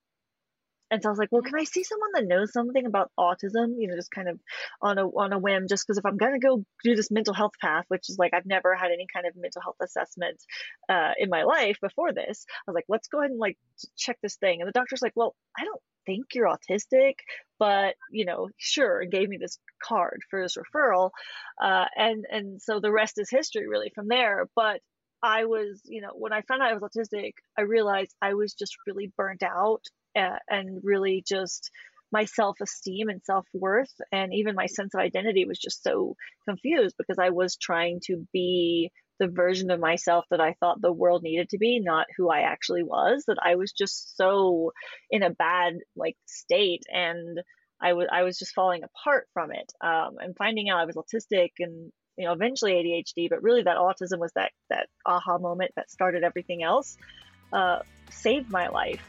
And 0.91 1.03
so 1.03 1.09
I 1.09 1.13
was 1.13 1.19
like, 1.19 1.33
well, 1.33 1.43
can 1.43 1.59
I 1.59 1.65
see 1.65 1.83
someone 1.83 2.11
that 2.15 2.27
knows 2.27 2.53
something 2.53 2.87
about 2.87 3.11
autism? 3.19 3.75
You 3.79 3.89
know, 3.89 3.97
just 3.97 4.11
kind 4.11 4.29
of 4.29 4.39
on 4.81 4.99
a 4.99 5.07
on 5.07 5.33
a 5.33 5.39
whim, 5.39 5.67
just 5.69 5.87
because 5.87 5.99
if 5.99 6.07
I'm 6.07 6.17
gonna 6.17 6.39
go 6.39 6.65
do 6.85 6.95
this 6.95 7.11
mental 7.11 7.35
health 7.35 7.55
path, 7.61 7.85
which 7.89 8.09
is 8.09 8.19
like 8.19 8.35
I've 8.35 8.47
never 8.47 8.75
had 8.75 8.93
any 8.93 9.07
kind 9.13 9.27
of 9.27 9.35
mental 9.37 9.63
health 9.63 9.77
assessment 9.83 10.43
uh, 10.89 11.13
in 11.19 11.29
my 11.29 11.43
life 11.43 11.79
before 11.81 12.13
this, 12.13 12.47
I 12.49 12.71
was 12.71 12.75
like, 12.75 12.85
let's 12.89 13.09
go 13.09 13.19
ahead 13.19 13.31
and 13.31 13.41
like 13.41 13.59
check 13.97 14.19
this 14.23 14.37
thing. 14.37 14.61
And 14.61 14.69
the 14.69 14.73
doctor's 14.73 15.03
like, 15.03 15.15
well, 15.17 15.35
I 15.59 15.65
don't 15.65 15.81
think 16.07 16.27
you're 16.35 16.49
autistic, 16.49 17.15
but 17.59 17.95
you 18.11 18.25
know, 18.25 18.49
sure, 18.57 19.01
and 19.01 19.11
gave 19.11 19.29
me 19.29 19.39
this 19.39 19.59
card 19.83 20.21
for 20.31 20.43
this 20.43 20.57
referral, 20.57 21.11
uh, 21.61 21.87
and 21.97 22.25
and 22.31 22.63
so 22.63 22.81
the 22.81 22.93
rest 22.93 23.19
is 23.19 23.29
history 23.31 23.67
really 23.69 23.91
from 23.95 24.09
there. 24.09 24.47
But 24.55 24.81
I 25.23 25.47
was, 25.47 25.81
you 25.85 26.03
know, 26.03 26.11
when 26.15 26.33
I 26.33 26.43
found 26.43 26.63
out 26.63 26.71
I 26.71 26.75
was 26.75 26.83
autistic, 26.83 27.33
I 27.59 27.63
realized 27.63 28.15
I 28.23 28.35
was 28.35 28.55
just 28.55 28.77
really 28.87 29.13
burnt 29.17 29.43
out 29.43 29.83
and 30.49 30.81
really 30.83 31.23
just 31.27 31.71
my 32.13 32.25
self 32.25 32.57
esteem 32.61 33.09
and 33.09 33.23
self 33.25 33.47
worth 33.53 33.93
and 34.13 34.33
even 34.33 34.55
my 34.55 34.67
sense 34.67 34.95
of 34.95 35.01
identity 35.01 35.45
was 35.45 35.59
just 35.59 35.83
so 35.83 36.17
confused 36.49 36.97
because 36.99 37.19
I 37.19 37.31
was 37.31 37.57
trying 37.57 38.01
to 38.07 38.27
be 38.33 38.91
the 39.19 39.29
version 39.29 39.71
of 39.71 39.81
myself 39.81 40.25
that 40.31 40.41
I 40.41 40.55
thought 40.61 40.81
the 40.81 40.93
world 40.93 41.23
needed 41.23 41.49
to 41.51 41.59
be, 41.59 41.81
not 41.81 42.07
who 42.17 42.31
I 42.31 42.41
actually 42.41 42.83
was. 42.83 43.25
That 43.27 43.39
I 43.43 43.57
was 43.57 43.73
just 43.73 44.17
so 44.17 44.73
in 45.11 45.23
a 45.23 45.31
bad 45.31 45.75
like 45.97 46.17
state 46.27 46.83
and 46.93 47.41
I 47.81 47.95
was 47.95 48.09
I 48.11 48.23
was 48.23 48.39
just 48.39 48.55
falling 48.55 48.83
apart 48.85 49.27
from 49.33 49.53
it. 49.53 49.73
Um, 49.81 50.17
and 50.19 50.37
finding 50.37 50.69
out 50.69 50.81
I 50.81 50.85
was 50.85 50.97
autistic 50.97 51.51
and 51.59 51.93
you 52.17 52.27
know 52.27 52.33
eventually 52.33 52.73
ADHD, 52.73 53.29
but 53.29 53.43
really 53.43 53.63
that 53.63 53.77
autism 53.77 54.19
was 54.19 54.33
that 54.35 54.53
that 54.71 54.89
aha 55.05 55.39
moment 55.39 55.73
that 55.77 55.91
started 55.91 56.23
everything 56.23 56.63
else. 56.63 56.97
Uh, 57.53 57.81
saved 58.11 58.51
my 58.51 58.69
life. 58.69 59.03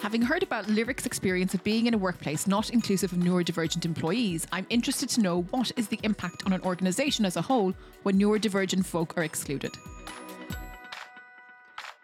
Having 0.00 0.22
heard 0.22 0.42
about 0.42 0.66
Lyric's 0.66 1.04
experience 1.04 1.52
of 1.52 1.62
being 1.62 1.86
in 1.86 1.92
a 1.92 1.98
workplace 1.98 2.46
not 2.46 2.70
inclusive 2.70 3.12
of 3.12 3.18
neurodivergent 3.18 3.84
employees, 3.84 4.46
I'm 4.50 4.66
interested 4.70 5.10
to 5.10 5.20
know 5.20 5.42
what 5.42 5.72
is 5.76 5.88
the 5.88 6.00
impact 6.02 6.42
on 6.46 6.54
an 6.54 6.62
organisation 6.62 7.26
as 7.26 7.36
a 7.36 7.42
whole 7.42 7.74
when 8.02 8.18
neurodivergent 8.18 8.86
folk 8.86 9.18
are 9.18 9.22
excluded. 9.22 9.76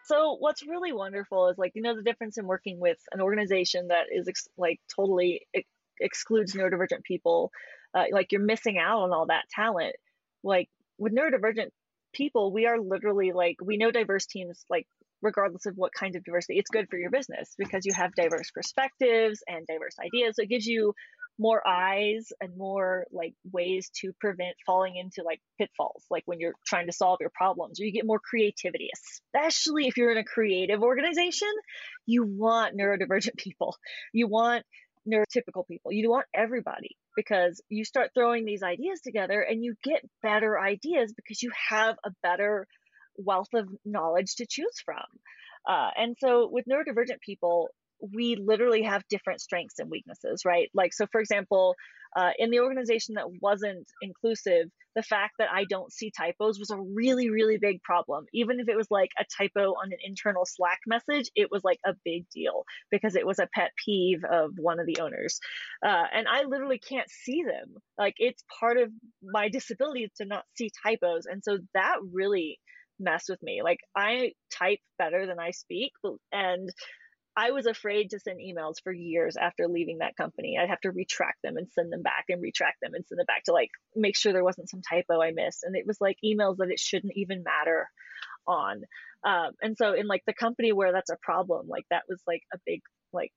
So 0.05 0.37
what's 0.39 0.63
really 0.67 0.93
wonderful 0.93 1.49
is 1.49 1.57
like 1.57 1.73
you 1.75 1.81
know 1.81 1.97
the 1.97 2.03
difference 2.03 2.37
in 2.37 2.47
working 2.47 2.79
with 2.79 2.99
an 3.13 3.23
organization 3.23 3.89
that 3.89 4.05
is 4.13 4.29
ex- 4.29 4.49
like 4.59 4.79
totally 4.95 5.47
ex- 5.55 5.67
excludes 5.99 6.53
neurodivergent 6.53 7.03
people, 7.03 7.51
uh, 7.95 8.05
like 8.13 8.31
you're 8.31 8.43
missing 8.43 8.77
out 8.77 9.05
on 9.05 9.13
all 9.15 9.27
that 9.29 9.45
talent. 9.49 9.97
Like 10.45 10.69
with 10.99 11.15
neurodivergent 11.15 11.71
people, 12.13 12.53
we 12.53 12.67
are 12.67 12.79
literally 12.79 13.33
like 13.33 13.57
we 13.63 13.79
know 13.79 13.91
diverse 13.91 14.27
teams 14.27 14.67
like 14.69 14.87
regardless 15.27 15.67
of 15.67 15.75
what 15.77 15.93
kind 15.93 16.17
of 16.17 16.25
diversity. 16.25 16.59
It's 16.59 16.71
good 16.71 16.87
for 16.89 16.97
your 16.97 17.11
business 17.11 17.55
because 17.59 17.85
you 17.85 17.93
have 17.95 18.15
diverse 18.15 18.51
perspectives 18.55 19.43
and 19.47 19.67
diverse 19.67 19.97
ideas. 19.99 20.37
So 20.37 20.43
it 20.43 20.49
gives 20.49 20.67
you 20.67 20.95
more 21.39 21.67
eyes 21.67 22.33
and 22.41 22.57
more 22.57 23.07
like 23.13 23.35
ways 23.53 23.91
to 24.01 24.13
prevent 24.21 24.57
falling 24.65 24.97
into 24.97 25.23
like 25.23 25.41
pitfalls 25.59 26.03
like 26.11 26.23
when 26.25 26.41
you're 26.41 26.55
trying 26.67 26.87
to 26.87 26.93
solve 26.93 27.19
your 27.21 27.31
problems 27.35 27.79
or 27.79 27.85
you 27.85 27.93
get 27.93 28.07
more 28.07 28.19
creativity 28.19 28.89
especially 28.95 29.87
if 29.87 29.99
you're 29.99 30.11
in 30.11 30.17
a 30.17 30.25
creative 30.25 30.83
organization 30.83 31.49
you 32.07 32.25
want 32.25 32.75
neurodivergent 32.75 33.37
people 33.37 33.77
you 34.15 34.27
want 34.27 34.65
neurotypical 35.07 35.67
people 35.69 35.93
you 35.93 36.09
want 36.09 36.25
everybody 36.35 36.97
because 37.15 37.61
you 37.69 37.85
start 37.85 38.11
throwing 38.15 38.47
these 38.47 38.63
ideas 38.63 39.01
together 39.03 39.41
and 39.41 39.63
you 39.63 39.75
get 39.85 40.01
better 40.23 40.59
ideas 40.59 41.13
because 41.15 41.43
you 41.43 41.51
have 41.69 41.97
a 42.05 42.11
better 42.23 42.67
wealth 43.19 43.53
of 43.55 43.69
knowledge 43.85 44.37
to 44.37 44.47
choose 44.49 44.81
from. 44.85 45.05
Uh, 45.69 45.91
and 45.97 46.17
so 46.21 46.49
with 46.51 46.65
neurodivergent 46.71 47.21
people, 47.25 47.69
we 48.15 48.37
literally 48.37 48.83
have 48.83 49.03
different 49.09 49.41
strengths 49.41 49.79
and 49.79 49.91
weaknesses, 49.91 50.43
right? 50.45 50.71
Like, 50.75 50.93
so 50.93 51.07
for 51.11 51.21
example, 51.21 51.75
uh, 52.17 52.31
in 52.39 52.51
the 52.51 52.61
organization 52.61 53.17
that 53.17 53.27
wasn't 53.43 53.87
inclusive, 54.01 54.69
the 54.95 55.03
fact 55.03 55.35
that 55.39 55.49
I 55.53 55.65
don't 55.69 55.93
see 55.93 56.11
typos 56.17 56.59
was 56.59 56.71
a 56.71 56.81
really, 56.95 57.29
really 57.29 57.59
big 57.61 57.83
problem. 57.83 58.25
Even 58.33 58.61
if 58.61 58.69
it 58.69 58.77
was 58.77 58.87
like 58.91 59.11
a 59.19 59.25
typo 59.37 59.73
on 59.73 59.93
an 59.93 59.99
internal 60.03 60.45
Slack 60.47 60.79
message, 60.87 61.31
it 61.35 61.49
was 61.51 61.63
like 61.65 61.79
a 61.85 61.95
big 62.05 62.25
deal 62.35 62.65
because 62.91 63.17
it 63.17 63.27
was 63.27 63.39
a 63.39 63.49
pet 63.55 63.73
peeve 63.85 64.23
of 64.31 64.53
one 64.59 64.81
of 64.81 64.87
the 64.87 64.99
owners. 65.01 65.39
Uh, 65.85 66.05
and 66.15 66.27
I 66.27 66.45
literally 66.45 66.79
can't 66.79 67.11
see 67.11 67.43
them. 67.43 67.75
Like, 67.99 68.15
it's 68.19 68.43
part 68.61 68.79
of 68.79 68.91
my 69.23 69.49
disability 69.49 70.11
to 70.17 70.25
not 70.25 70.45
see 70.57 70.71
typos. 70.87 71.27
And 71.27 71.43
so 71.45 71.59
that 71.75 71.97
really 72.13 72.59
mess 72.99 73.29
with 73.29 73.43
me. 73.43 73.63
Like 73.63 73.81
I 73.95 74.33
type 74.51 74.81
better 74.99 75.27
than 75.27 75.39
I 75.39 75.51
speak, 75.51 75.93
and 76.33 76.71
I 77.37 77.51
was 77.51 77.67
afraid 77.67 78.11
to 78.11 78.19
send 78.19 78.39
emails 78.41 78.77
for 78.83 78.93
years 78.93 79.37
after 79.37 79.69
leaving 79.69 79.99
that 79.99 80.17
company. 80.17 80.57
I'd 80.59 80.71
have 80.71 80.81
to 80.81 80.91
retract 80.91 81.43
them 81.43 81.59
and 81.59 81.71
send 81.71 81.93
them 81.93 82.03
back 82.03 82.25
and 82.31 82.41
retract 82.41 82.81
them 82.81 82.95
and 82.95 83.05
send 83.07 83.19
them 83.19 83.27
back 83.27 83.45
to 83.45 83.53
like 83.53 83.69
make 83.95 84.17
sure 84.17 84.33
there 84.33 84.43
wasn't 84.43 84.71
some 84.71 84.81
typo 84.81 85.21
I 85.21 85.33
missed. 85.33 85.63
And 85.63 85.77
it 85.77 85.87
was 85.87 86.01
like 86.01 86.17
emails 86.25 86.57
that 86.57 86.71
it 86.71 86.81
shouldn't 86.81 87.13
even 87.15 87.45
matter 87.45 87.91
on. 88.47 88.85
Um, 89.23 89.51
and 89.61 89.77
so 89.77 89.93
in 89.93 90.07
like 90.07 90.23
the 90.27 90.33
company 90.33 90.73
where 90.73 90.93
that's 90.93 91.11
a 91.11 91.19
problem, 91.21 91.69
like 91.69 91.85
that 91.91 92.05
was 92.09 92.23
like 92.27 92.43
a 92.55 92.59
big 92.65 92.81
like 93.13 93.33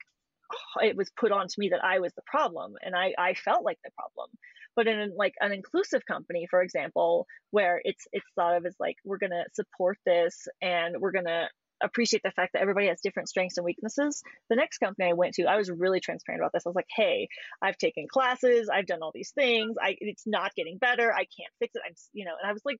it 0.82 0.96
was 0.96 1.12
put 1.20 1.34
on 1.34 1.48
to 1.48 1.60
me 1.60 1.70
that 1.70 1.84
I 1.84 2.00
was 2.00 2.14
the 2.14 2.24
problem 2.26 2.76
and 2.82 2.96
I, 2.96 3.14
I 3.18 3.34
felt 3.34 3.66
like 3.66 3.80
the 3.84 3.92
problem. 3.92 4.30
But 4.76 4.88
in 4.88 5.14
like 5.18 5.34
an 5.40 5.52
inclusive 5.52 6.06
company, 6.06 6.48
for 6.50 6.62
example, 6.62 7.28
where 7.52 7.82
it's 7.84 8.08
it's 8.12 8.26
thought 8.36 8.58
of 8.58 8.66
as 8.66 8.76
like 8.80 8.96
we're 9.04 9.18
gonna 9.18 9.44
support 9.54 9.98
this 10.06 10.48
and 10.62 10.96
we're 11.00 11.12
gonna 11.12 11.48
appreciate 11.82 12.24
the 12.24 12.32
fact 12.32 12.54
that 12.54 12.62
everybody 12.62 12.88
has 12.88 13.00
different 13.02 13.30
strengths 13.30 13.58
and 13.58 13.66
weaknesses. 13.66 14.22
The 14.50 14.56
next 14.56 14.80
company 14.80 15.10
I 15.10 15.14
went 15.14 15.36
to, 15.36 15.46
I 15.46 15.56
was 15.56 15.72
really 15.72 16.02
transparent 16.02 16.42
about 16.42 16.52
this. 16.54 16.66
I 16.66 16.70
was 16.70 16.76
like, 16.76 16.90
"Hey, 16.94 17.30
I've 17.62 17.78
taken 17.78 18.08
classes, 18.08 18.70
I've 18.70 18.86
done 18.86 19.02
all 19.02 19.12
these 19.14 19.32
things. 19.32 19.76
I 19.82 19.96
it's 20.00 20.28
not 20.28 20.56
getting 20.56 20.78
better. 20.78 21.12
I 21.14 21.26
can't 21.26 21.54
fix 21.60 21.76
it. 21.76 21.82
I'm, 21.86 21.96
you 22.14 22.26
know." 22.26 22.36
And 22.42 22.50
I 22.50 22.54
was 22.54 22.64
like 22.66 22.80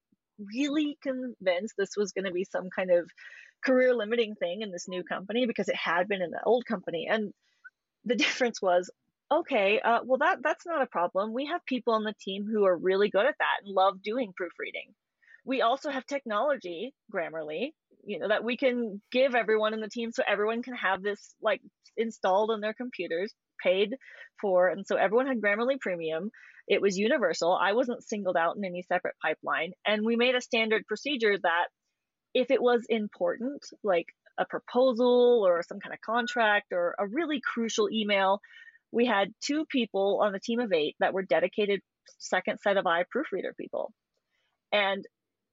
really 0.54 0.98
convinced 1.02 1.76
this 1.78 1.98
was 1.98 2.14
going 2.14 2.26
to 2.26 2.32
be 2.32 2.46
some 2.46 2.70
kind 2.76 2.92
of 2.92 3.10
career 3.64 3.94
limiting 3.94 4.36
thing 4.36 4.62
in 4.62 4.72
this 4.72 4.88
new 4.88 5.04
company 5.04 5.46
because 5.46 5.68
it 5.68 5.76
had 5.76 6.08
been 6.08 6.22
in 6.22 6.32
the 6.32 6.44
old 6.46 6.66
company. 6.66 7.08
And 7.10 7.34
the 8.06 8.16
difference 8.26 8.62
was 8.62 8.90
okay 9.32 9.80
uh, 9.80 10.00
well 10.06 10.20
that 10.20 10.40
that's 10.44 10.66
not 10.66 10.82
a 10.82 10.88
problem. 10.88 11.34
We 11.34 11.48
have 11.48 11.66
people 11.66 11.94
on 11.94 12.04
the 12.04 12.16
team 12.20 12.46
who 12.46 12.66
are 12.66 12.78
really 12.78 13.10
good 13.10 13.26
at 13.26 13.36
that 13.38 13.66
and 13.66 13.74
love 13.74 14.02
doing 14.04 14.34
proofreading. 14.36 14.94
We 15.46 15.62
also 15.62 15.90
have 15.90 16.06
technology 16.06 16.94
grammarly 17.14 17.72
you 18.06 18.20
know 18.20 18.28
that 18.28 18.44
we 18.44 18.58
can 18.58 19.02
give 19.12 19.36
everyone 19.36 19.74
in 19.74 19.82
the 19.82 19.90
team 19.90 20.12
so 20.12 20.24
everyone 20.28 20.64
can 20.64 20.76
have 20.76 21.02
this 21.02 21.36
like 21.42 21.62
installed 21.98 22.50
on 22.52 22.62
their 22.62 22.74
computers 22.74 23.34
paid 23.62 23.96
for 24.40 24.68
and 24.70 24.86
so 24.86 24.96
everyone 24.96 25.28
had 25.28 25.42
grammarly 25.42 25.80
premium. 25.80 26.32
It 26.68 26.82
was 26.82 26.98
universal. 26.98 27.58
I 27.60 27.74
wasn't 27.74 28.04
singled 28.04 28.38
out 28.38 28.56
in 28.56 28.64
any 28.64 28.84
separate 28.84 29.16
pipeline. 29.22 29.72
And 29.86 30.06
we 30.06 30.16
made 30.16 30.36
a 30.36 30.42
standard 30.42 30.86
procedure 30.88 31.36
that 31.38 31.66
if 32.36 32.52
it 32.52 32.62
was 32.62 32.86
important 32.90 33.66
like 33.84 34.06
a 34.38 34.46
proposal 34.46 35.44
or 35.46 35.64
some 35.64 35.80
kind 35.80 35.94
of 35.94 36.02
contract 36.02 36.68
or 36.72 36.96
a 37.00 37.08
really 37.08 37.42
crucial 37.42 37.90
email, 37.92 38.40
we 38.92 39.06
had 39.06 39.34
two 39.42 39.66
people 39.66 40.20
on 40.22 40.32
the 40.32 40.40
team 40.40 40.60
of 40.60 40.74
eight 40.74 40.96
that 41.00 41.14
were 41.14 41.24
dedicated 41.24 41.82
second 42.18 42.60
set 42.60 42.78
of 42.78 42.88
eye 42.88 43.06
proofreader 43.10 43.54
people. 43.60 43.92
And 44.72 45.06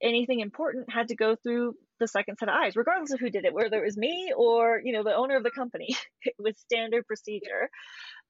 anything 0.03 0.41
important 0.41 0.93
had 0.93 1.09
to 1.09 1.17
go 1.17 1.37
through 1.37 1.75
the 1.99 2.09
second 2.09 2.39
set 2.39 2.49
of 2.49 2.55
eyes, 2.55 2.77
regardless 2.77 3.13
of 3.13 3.21
who 3.21 3.31
did 3.31 3.45
it, 3.45 3.55
whether 3.55 3.79
it 3.79 3.85
was 3.85 3.97
me 3.97 4.33
or 4.37 4.81
you 4.85 4.93
know 4.93 5.03
the 5.03 5.15
owner 5.15 5.37
of 5.37 5.43
the 5.43 5.51
company. 5.51 5.89
it 6.23 6.35
was 6.39 6.59
standard 6.59 7.07
procedure, 7.07 7.69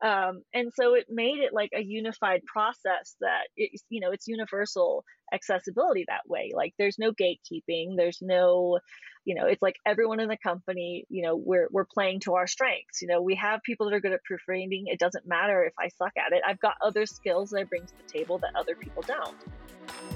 um, 0.02 0.42
and 0.54 0.70
so 0.74 0.94
it 0.94 1.06
made 1.08 1.38
it 1.38 1.52
like 1.52 1.70
a 1.74 1.82
unified 1.82 2.42
process 2.44 3.16
that 3.20 3.48
it, 3.56 3.80
you 3.88 4.00
know 4.00 4.10
it's 4.12 4.28
universal 4.28 5.04
accessibility 5.32 6.04
that 6.08 6.28
way. 6.28 6.52
Like 6.54 6.74
there's 6.78 6.98
no 6.98 7.12
gatekeeping, 7.12 7.96
there's 7.96 8.18
no 8.22 8.78
you 9.26 9.34
know 9.34 9.46
it's 9.46 9.60
like 9.60 9.76
everyone 9.84 10.20
in 10.20 10.28
the 10.28 10.38
company 10.38 11.04
you 11.10 11.22
know 11.22 11.36
we're 11.36 11.68
we're 11.70 11.84
playing 11.84 12.20
to 12.20 12.34
our 12.34 12.46
strengths 12.46 13.02
you 13.02 13.08
know 13.08 13.20
we 13.20 13.34
have 13.34 13.60
people 13.62 13.86
that 13.86 13.94
are 13.94 14.00
good 14.00 14.12
at 14.12 14.22
proofreading 14.24 14.84
it 14.86 14.98
doesn't 14.98 15.26
matter 15.26 15.64
if 15.64 15.72
i 15.78 15.88
suck 15.88 16.12
at 16.16 16.32
it 16.32 16.42
i've 16.46 16.60
got 16.60 16.74
other 16.80 17.04
skills 17.04 17.50
that 17.50 17.58
i 17.58 17.64
bring 17.64 17.84
to 17.84 17.94
the 17.98 18.18
table 18.18 18.38
that 18.38 18.52
other 18.58 18.76
people 18.80 19.02
don't 19.06 20.15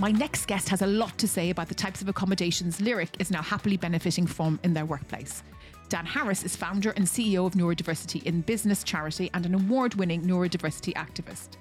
My 0.00 0.10
next 0.10 0.46
guest 0.46 0.70
has 0.70 0.80
a 0.80 0.86
lot 0.86 1.18
to 1.18 1.28
say 1.28 1.50
about 1.50 1.68
the 1.68 1.74
types 1.74 2.00
of 2.00 2.08
accommodations 2.08 2.80
Lyric 2.80 3.10
is 3.18 3.30
now 3.30 3.42
happily 3.42 3.76
benefiting 3.76 4.26
from 4.26 4.58
in 4.64 4.72
their 4.72 4.86
workplace. 4.86 5.42
Dan 5.90 6.06
Harris 6.06 6.42
is 6.42 6.56
founder 6.56 6.92
and 6.92 7.04
CEO 7.04 7.44
of 7.44 7.52
Neurodiversity 7.52 8.22
in 8.22 8.40
Business 8.40 8.82
Charity 8.82 9.28
and 9.34 9.44
an 9.44 9.54
award 9.54 9.96
winning 9.96 10.22
neurodiversity 10.22 10.94
activist. 10.94 11.58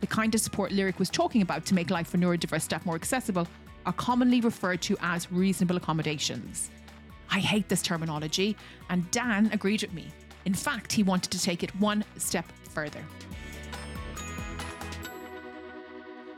The 0.00 0.06
kind 0.08 0.34
of 0.34 0.40
support 0.40 0.72
Lyric 0.72 0.98
was 0.98 1.08
talking 1.10 1.42
about 1.42 1.64
to 1.66 1.74
make 1.74 1.90
life 1.90 2.08
for 2.08 2.18
neurodiverse 2.18 2.62
staff 2.62 2.84
more 2.84 2.96
accessible 2.96 3.46
are 3.86 3.92
commonly 3.92 4.40
referred 4.40 4.82
to 4.82 4.96
as 5.00 5.30
reasonable 5.30 5.76
accommodations. 5.76 6.72
I 7.30 7.38
hate 7.38 7.68
this 7.68 7.82
terminology, 7.82 8.56
and 8.90 9.08
Dan 9.12 9.48
agreed 9.52 9.82
with 9.82 9.92
me. 9.92 10.08
In 10.44 10.54
fact, 10.54 10.92
he 10.92 11.04
wanted 11.04 11.30
to 11.30 11.40
take 11.40 11.62
it 11.62 11.70
one 11.76 12.02
step 12.16 12.46
further. 12.64 13.04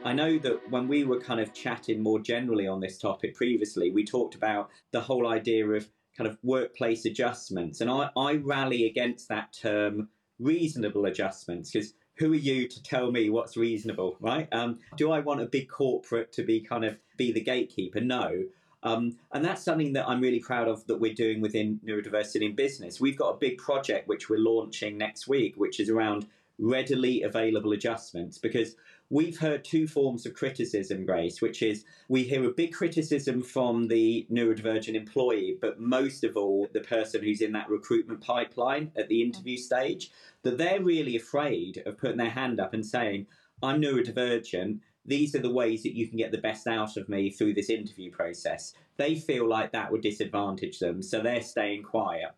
I 0.08 0.14
know 0.14 0.38
that 0.38 0.70
when 0.70 0.88
we 0.88 1.04
were 1.04 1.20
kind 1.20 1.38
of 1.38 1.52
chatting 1.52 2.02
more 2.02 2.18
generally 2.18 2.66
on 2.66 2.80
this 2.80 2.96
topic 2.96 3.34
previously, 3.34 3.90
we 3.90 4.06
talked 4.06 4.34
about 4.34 4.70
the 4.90 5.02
whole 5.02 5.28
idea 5.28 5.68
of 5.68 5.86
kind 6.16 6.26
of 6.26 6.38
workplace 6.42 7.04
adjustments. 7.04 7.82
And 7.82 7.90
I, 7.90 8.08
I 8.16 8.36
rally 8.36 8.86
against 8.86 9.28
that 9.28 9.52
term 9.52 10.08
reasonable 10.38 11.04
adjustments 11.04 11.70
because 11.70 11.92
who 12.16 12.32
are 12.32 12.36
you 12.36 12.66
to 12.68 12.82
tell 12.82 13.12
me 13.12 13.28
what's 13.28 13.58
reasonable, 13.58 14.16
right? 14.18 14.48
Um, 14.50 14.78
do 14.96 15.12
I 15.12 15.20
want 15.20 15.42
a 15.42 15.46
big 15.46 15.68
corporate 15.68 16.32
to 16.32 16.42
be 16.42 16.60
kind 16.60 16.86
of 16.86 16.96
be 17.18 17.30
the 17.30 17.42
gatekeeper? 17.42 18.00
No. 18.00 18.44
Um, 18.82 19.18
and 19.32 19.44
that's 19.44 19.62
something 19.62 19.92
that 19.92 20.08
I'm 20.08 20.22
really 20.22 20.40
proud 20.40 20.68
of 20.68 20.86
that 20.86 21.00
we're 21.00 21.12
doing 21.12 21.42
within 21.42 21.80
neurodiversity 21.86 22.46
in 22.46 22.54
business. 22.54 22.98
We've 22.98 23.18
got 23.18 23.34
a 23.34 23.36
big 23.36 23.58
project 23.58 24.08
which 24.08 24.30
we're 24.30 24.38
launching 24.38 24.96
next 24.96 25.28
week, 25.28 25.52
which 25.58 25.78
is 25.78 25.90
around 25.90 26.26
readily 26.58 27.22
available 27.22 27.72
adjustments 27.72 28.38
because 28.38 28.74
we've 29.10 29.38
heard 29.38 29.64
two 29.64 29.86
forms 29.86 30.26
of 30.26 30.34
criticism, 30.34 31.04
Grace, 31.06 31.40
which 31.40 31.62
is 31.62 31.84
we 32.08 32.24
hear 32.24 32.44
a 32.44 32.52
big 32.52 32.72
criticism 32.72 33.42
from 33.42 33.88
the 33.88 34.26
neurodivergent 34.30 34.94
employee, 34.94 35.56
but 35.60 35.80
most 35.80 36.24
of 36.24 36.36
all, 36.36 36.68
the 36.72 36.80
person 36.80 37.22
who's 37.22 37.40
in 37.40 37.52
that 37.52 37.70
recruitment 37.70 38.20
pipeline 38.20 38.92
at 38.96 39.08
the 39.08 39.22
interview 39.22 39.56
mm. 39.56 39.62
stage, 39.62 40.10
that 40.42 40.58
they're 40.58 40.82
really 40.82 41.16
afraid 41.16 41.82
of 41.86 41.98
putting 41.98 42.18
their 42.18 42.30
hand 42.30 42.60
up 42.60 42.74
and 42.74 42.84
saying, 42.84 43.26
I'm 43.62 43.80
neurodivergent. 43.80 44.80
These 45.04 45.34
are 45.34 45.40
the 45.40 45.52
ways 45.52 45.82
that 45.84 45.96
you 45.96 46.06
can 46.06 46.18
get 46.18 46.32
the 46.32 46.38
best 46.38 46.66
out 46.66 46.96
of 46.96 47.08
me 47.08 47.30
through 47.30 47.54
this 47.54 47.70
interview 47.70 48.10
process. 48.10 48.74
They 48.98 49.14
feel 49.14 49.48
like 49.48 49.72
that 49.72 49.90
would 49.90 50.02
disadvantage 50.02 50.80
them, 50.80 51.02
so 51.02 51.20
they're 51.20 51.42
staying 51.42 51.84
quiet. 51.84 52.30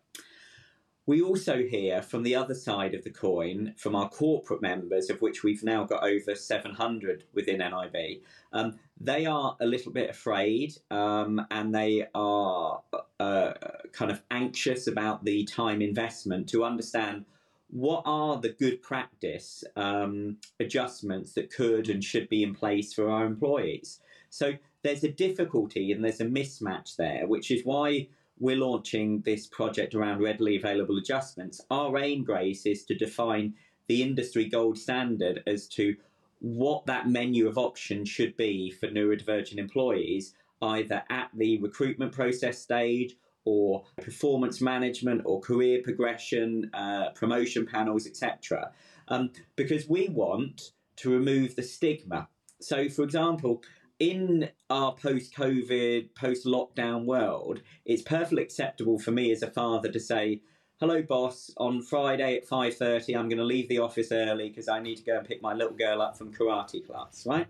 We 1.11 1.21
also 1.21 1.61
hear 1.61 2.01
from 2.01 2.23
the 2.23 2.35
other 2.35 2.53
side 2.53 2.95
of 2.95 3.03
the 3.03 3.09
coin, 3.09 3.73
from 3.75 3.97
our 3.97 4.07
corporate 4.07 4.61
members, 4.61 5.09
of 5.09 5.21
which 5.21 5.43
we've 5.43 5.61
now 5.61 5.83
got 5.83 6.05
over 6.05 6.35
700 6.35 7.25
within 7.33 7.57
NIB. 7.57 8.21
Um, 8.53 8.79
they 8.97 9.25
are 9.25 9.57
a 9.59 9.65
little 9.65 9.91
bit 9.91 10.09
afraid 10.09 10.77
um, 10.89 11.45
and 11.51 11.75
they 11.75 12.07
are 12.15 12.81
uh, 13.19 13.51
kind 13.91 14.09
of 14.09 14.23
anxious 14.31 14.87
about 14.87 15.25
the 15.25 15.43
time 15.43 15.81
investment 15.81 16.47
to 16.47 16.63
understand 16.63 17.25
what 17.67 18.03
are 18.05 18.37
the 18.37 18.55
good 18.57 18.81
practice 18.81 19.65
um, 19.75 20.37
adjustments 20.61 21.33
that 21.33 21.51
could 21.51 21.89
and 21.89 22.05
should 22.05 22.29
be 22.29 22.41
in 22.41 22.55
place 22.55 22.93
for 22.93 23.09
our 23.09 23.25
employees. 23.25 23.99
So 24.29 24.53
there's 24.81 25.03
a 25.03 25.11
difficulty 25.11 25.91
and 25.91 26.05
there's 26.05 26.21
a 26.21 26.25
mismatch 26.25 26.95
there, 26.95 27.27
which 27.27 27.51
is 27.51 27.65
why 27.65 28.07
we're 28.41 28.57
launching 28.57 29.21
this 29.21 29.45
project 29.47 29.93
around 29.93 30.19
readily 30.19 30.57
available 30.57 30.97
adjustments. 30.97 31.61
Our 31.69 31.99
aim, 31.99 32.23
Grace, 32.23 32.65
is 32.65 32.83
to 32.85 32.95
define 32.95 33.53
the 33.87 34.01
industry 34.01 34.45
gold 34.45 34.79
standard 34.79 35.43
as 35.45 35.67
to 35.69 35.95
what 36.39 36.87
that 36.87 37.07
menu 37.07 37.47
of 37.47 37.59
options 37.59 38.09
should 38.09 38.35
be 38.35 38.71
for 38.71 38.87
neurodivergent 38.87 39.59
employees, 39.59 40.33
either 40.59 41.03
at 41.11 41.29
the 41.35 41.59
recruitment 41.59 42.13
process 42.13 42.57
stage 42.57 43.15
or 43.45 43.83
performance 44.01 44.59
management 44.59 45.21
or 45.23 45.39
career 45.39 45.81
progression, 45.83 46.71
uh, 46.73 47.09
promotion 47.11 47.67
panels, 47.67 48.07
etc. 48.07 48.71
Um, 49.07 49.29
because 49.55 49.87
we 49.87 50.09
want 50.09 50.71
to 50.97 51.11
remove 51.11 51.55
the 51.55 51.63
stigma. 51.63 52.27
So, 52.59 52.89
for 52.89 53.03
example, 53.03 53.61
in 54.01 54.49
our 54.71 54.95
post 54.95 55.35
COVID, 55.35 56.15
post 56.15 56.47
lockdown 56.47 57.05
world, 57.05 57.61
it's 57.85 58.01
perfectly 58.01 58.41
acceptable 58.41 58.97
for 58.97 59.11
me 59.11 59.31
as 59.31 59.43
a 59.43 59.51
father 59.51 59.91
to 59.91 59.99
say, 59.99 60.41
hello 60.79 61.03
boss. 61.03 61.51
On 61.57 61.83
friday 61.83 62.37
at 62.37 62.49
5.30 62.49 63.15
i'm 63.15 63.29
going 63.29 63.37
to 63.37 63.43
leave 63.43 63.69
the 63.69 63.77
office 63.77 64.11
early 64.11 64.49
because 64.49 64.67
i 64.67 64.79
need 64.79 64.95
to 64.95 65.03
go 65.03 65.19
and 65.19 65.27
pick 65.27 65.39
my 65.43 65.53
little 65.53 65.75
girl 65.75 66.01
up 66.01 66.17
from 66.17 66.33
karate 66.33 66.83
class 66.83 67.27
right? 67.27 67.45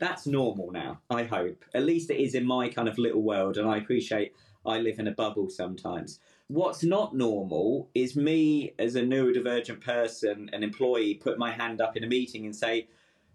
That's 0.00 0.26
normal 0.26 0.72
now 0.72 0.98
i 1.08 1.22
hope. 1.22 1.64
At 1.72 1.84
least 1.84 2.10
it 2.10 2.20
is 2.20 2.34
in 2.34 2.44
my 2.44 2.68
kind 2.68 2.88
of 2.88 2.98
little 2.98 3.22
world 3.22 3.56
and 3.56 3.68
i 3.68 3.76
appreciate 3.76 4.32
i 4.66 4.78
live 4.80 4.98
in 4.98 5.06
a 5.06 5.12
bubble 5.12 5.50
sometimes. 5.50 6.18
What's 6.48 6.82
not 6.82 7.14
normal 7.14 7.90
is 7.94 8.16
me 8.16 8.74
as 8.76 8.96
a 8.96 9.02
neurodivergent 9.02 9.80
person 9.80 10.50
an 10.52 10.64
employee 10.64 11.14
put 11.14 11.38
my 11.38 11.52
hand 11.52 11.80
up 11.80 11.96
in 11.96 12.02
a 12.02 12.08
meeting 12.08 12.44
and 12.44 12.56
say 12.56 12.88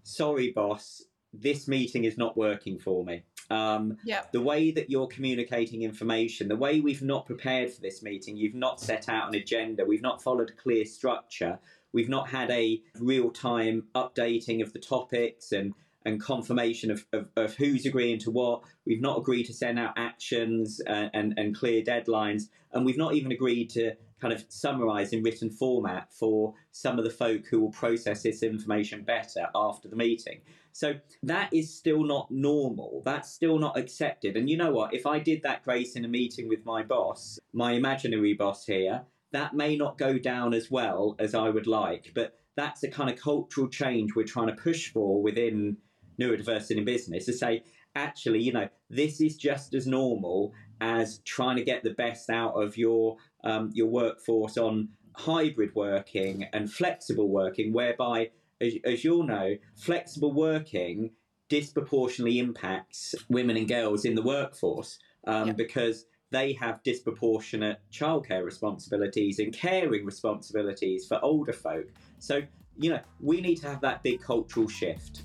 sorry 0.04 0.52
boss 0.52 1.06
this 1.42 1.68
meeting 1.68 2.04
is 2.04 2.18
not 2.18 2.38
working 2.38 2.80
for 2.80 3.04
me. 3.04 3.24
Um, 3.50 3.98
yeah. 4.04 4.24
The 4.32 4.42
way 4.42 4.72
that 4.72 4.90
you're 4.90 5.08
communicating 5.08 5.84
information, 5.84 6.48
the 6.48 6.56
way 6.56 6.80
we've 6.80 7.02
not 7.02 7.26
prepared 7.26 7.72
for 7.72 7.82
this 7.82 8.04
meeting, 8.04 8.36
you've 8.36 8.56
not 8.56 8.82
set 8.82 9.08
out 9.08 9.30
an 9.30 9.36
agenda, 9.36 9.86
we've 9.86 10.02
not 10.02 10.22
followed 10.22 10.52
clear 10.58 10.86
structure, 10.86 11.60
we've 11.94 12.10
not 12.10 12.30
had 12.30 12.52
a 12.52 12.82
real 13.00 13.30
time 13.32 13.84
updating 13.96 14.62
of 14.62 14.74
the 14.74 14.80
topics 14.80 15.52
and 15.52 15.74
and 16.06 16.22
confirmation 16.22 16.90
of, 16.90 17.06
of, 17.12 17.28
of, 17.36 17.56
who's 17.56 17.86
agreeing 17.86 18.18
to 18.18 18.32
what. 18.32 18.62
We've 18.86 19.02
not 19.02 19.18
agreed 19.18 19.44
to 19.48 19.54
send 19.54 19.78
out 19.78 19.94
actions 19.98 20.80
and, 20.88 21.10
and, 21.14 21.34
and 21.38 21.54
clear 21.54 21.84
deadlines. 21.84 22.44
And 22.72 22.86
we've 22.86 22.98
not 22.98 23.14
even 23.16 23.34
agreed 23.34 23.70
to 23.72 23.92
kind 24.22 24.34
of 24.34 24.46
summarize 24.48 25.12
in 25.12 25.22
written 25.22 25.50
format 25.50 26.14
for 26.14 26.54
some 26.72 26.98
of 26.98 27.04
the 27.04 27.12
folk 27.12 27.46
who 27.48 27.60
will 27.60 27.72
process 27.72 28.24
this 28.24 28.42
information 28.42 29.04
better 29.04 29.48
after 29.54 29.90
the 29.90 29.98
meeting. 29.98 30.40
So 30.78 30.94
that 31.24 31.52
is 31.52 31.76
still 31.76 32.04
not 32.04 32.30
normal. 32.30 33.02
That's 33.04 33.34
still 33.34 33.58
not 33.58 33.80
accepted. 33.80 34.38
And 34.38 34.48
you 34.48 34.58
know 34.58 34.70
what? 34.70 34.94
If 34.94 35.08
I 35.08 35.18
did 35.18 35.42
that, 35.42 35.64
Grace, 35.64 35.96
in 35.96 36.06
a 36.06 36.08
meeting 36.08 36.48
with 36.48 36.64
my 36.66 36.84
boss, 36.84 37.40
my 37.52 37.72
imaginary 37.72 38.36
boss 38.36 38.64
here, 38.64 39.02
that 39.32 39.56
may 39.56 39.76
not 39.76 39.98
go 39.98 40.20
down 40.20 40.54
as 40.54 40.70
well 40.70 41.16
as 41.18 41.34
I 41.34 41.50
would 41.50 41.66
like. 41.66 42.12
But 42.14 42.40
that's 42.56 42.82
the 42.82 42.90
kind 42.90 43.10
of 43.10 43.20
cultural 43.20 43.68
change 43.68 44.14
we're 44.14 44.28
trying 44.28 44.50
to 44.50 44.54
push 44.54 44.92
for 44.92 45.20
within 45.20 45.78
neurodiversity 46.22 46.78
in 46.78 46.86
business 46.86 47.26
to 47.26 47.34
say, 47.34 47.64
actually, 47.96 48.44
you 48.44 48.54
know, 48.54 48.70
this 48.88 49.20
is 49.20 49.36
just 49.36 49.74
as 49.74 49.88
normal 49.88 50.54
as 50.80 51.22
trying 51.26 51.56
to 51.56 51.64
get 51.64 51.82
the 51.82 51.96
best 51.96 52.30
out 52.30 52.54
of 52.54 52.78
your 52.78 53.18
um, 53.44 53.72
your 53.74 53.88
workforce 53.88 54.60
on 54.60 54.90
hybrid 55.16 55.74
working 55.74 56.46
and 56.54 56.72
flexible 56.72 57.30
working, 57.30 57.74
whereby 57.74 58.30
as, 58.62 58.74
as 58.84 59.04
you'll 59.04 59.24
know, 59.24 59.56
flexible 59.76 60.34
working 60.34 61.12
disproportionately 61.50 62.40
impacts 62.40 63.16
women 63.30 63.58
and 63.58 63.68
girls 63.68 64.06
in 64.06 64.16
the 64.16 64.22
workforce 64.22 65.00
um, 65.26 65.48
yep. 65.48 65.58
because 65.58 66.06
they 66.32 66.54
have 66.54 66.84
disproportionate 66.84 67.80
childcare 67.92 68.44
responsibilities 68.44 69.40
and 69.40 69.54
caring 69.54 70.06
responsibilities 70.06 71.06
for 71.08 71.24
older 71.24 71.54
folk. 71.54 71.86
So, 72.20 72.42
you 72.78 72.90
know, 72.90 73.00
we 73.22 73.40
need 73.40 73.56
to 73.58 73.68
have 73.68 73.82
that 73.82 74.04
big 74.04 74.22
cultural 74.22 74.68
shift. 74.68 75.24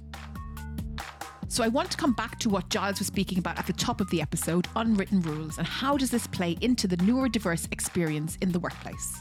So 1.49 1.63
I 1.63 1.69
want 1.69 1.91
to 1.91 1.99
come 1.99 2.15
back 2.15 2.39
to 2.41 2.49
what 2.49 2.71
Giles 2.71 2.99
was 2.99 3.09
speaking 3.09 3.39
about 3.39 3.59
at 3.59 3.67
the 3.67 3.75
top 3.75 4.01
of 4.01 4.09
the 4.11 4.23
episode 4.23 4.69
unwritten 4.75 5.21
rules 5.21 5.59
and 5.59 5.67
how 5.67 5.99
does 5.99 6.11
this 6.11 6.27
play 6.27 6.57
into 6.63 6.87
the 6.87 6.97
neurodiverse 6.99 7.71
experience 7.73 8.39
in 8.41 8.53
the 8.53 8.61
workplace? 8.61 9.19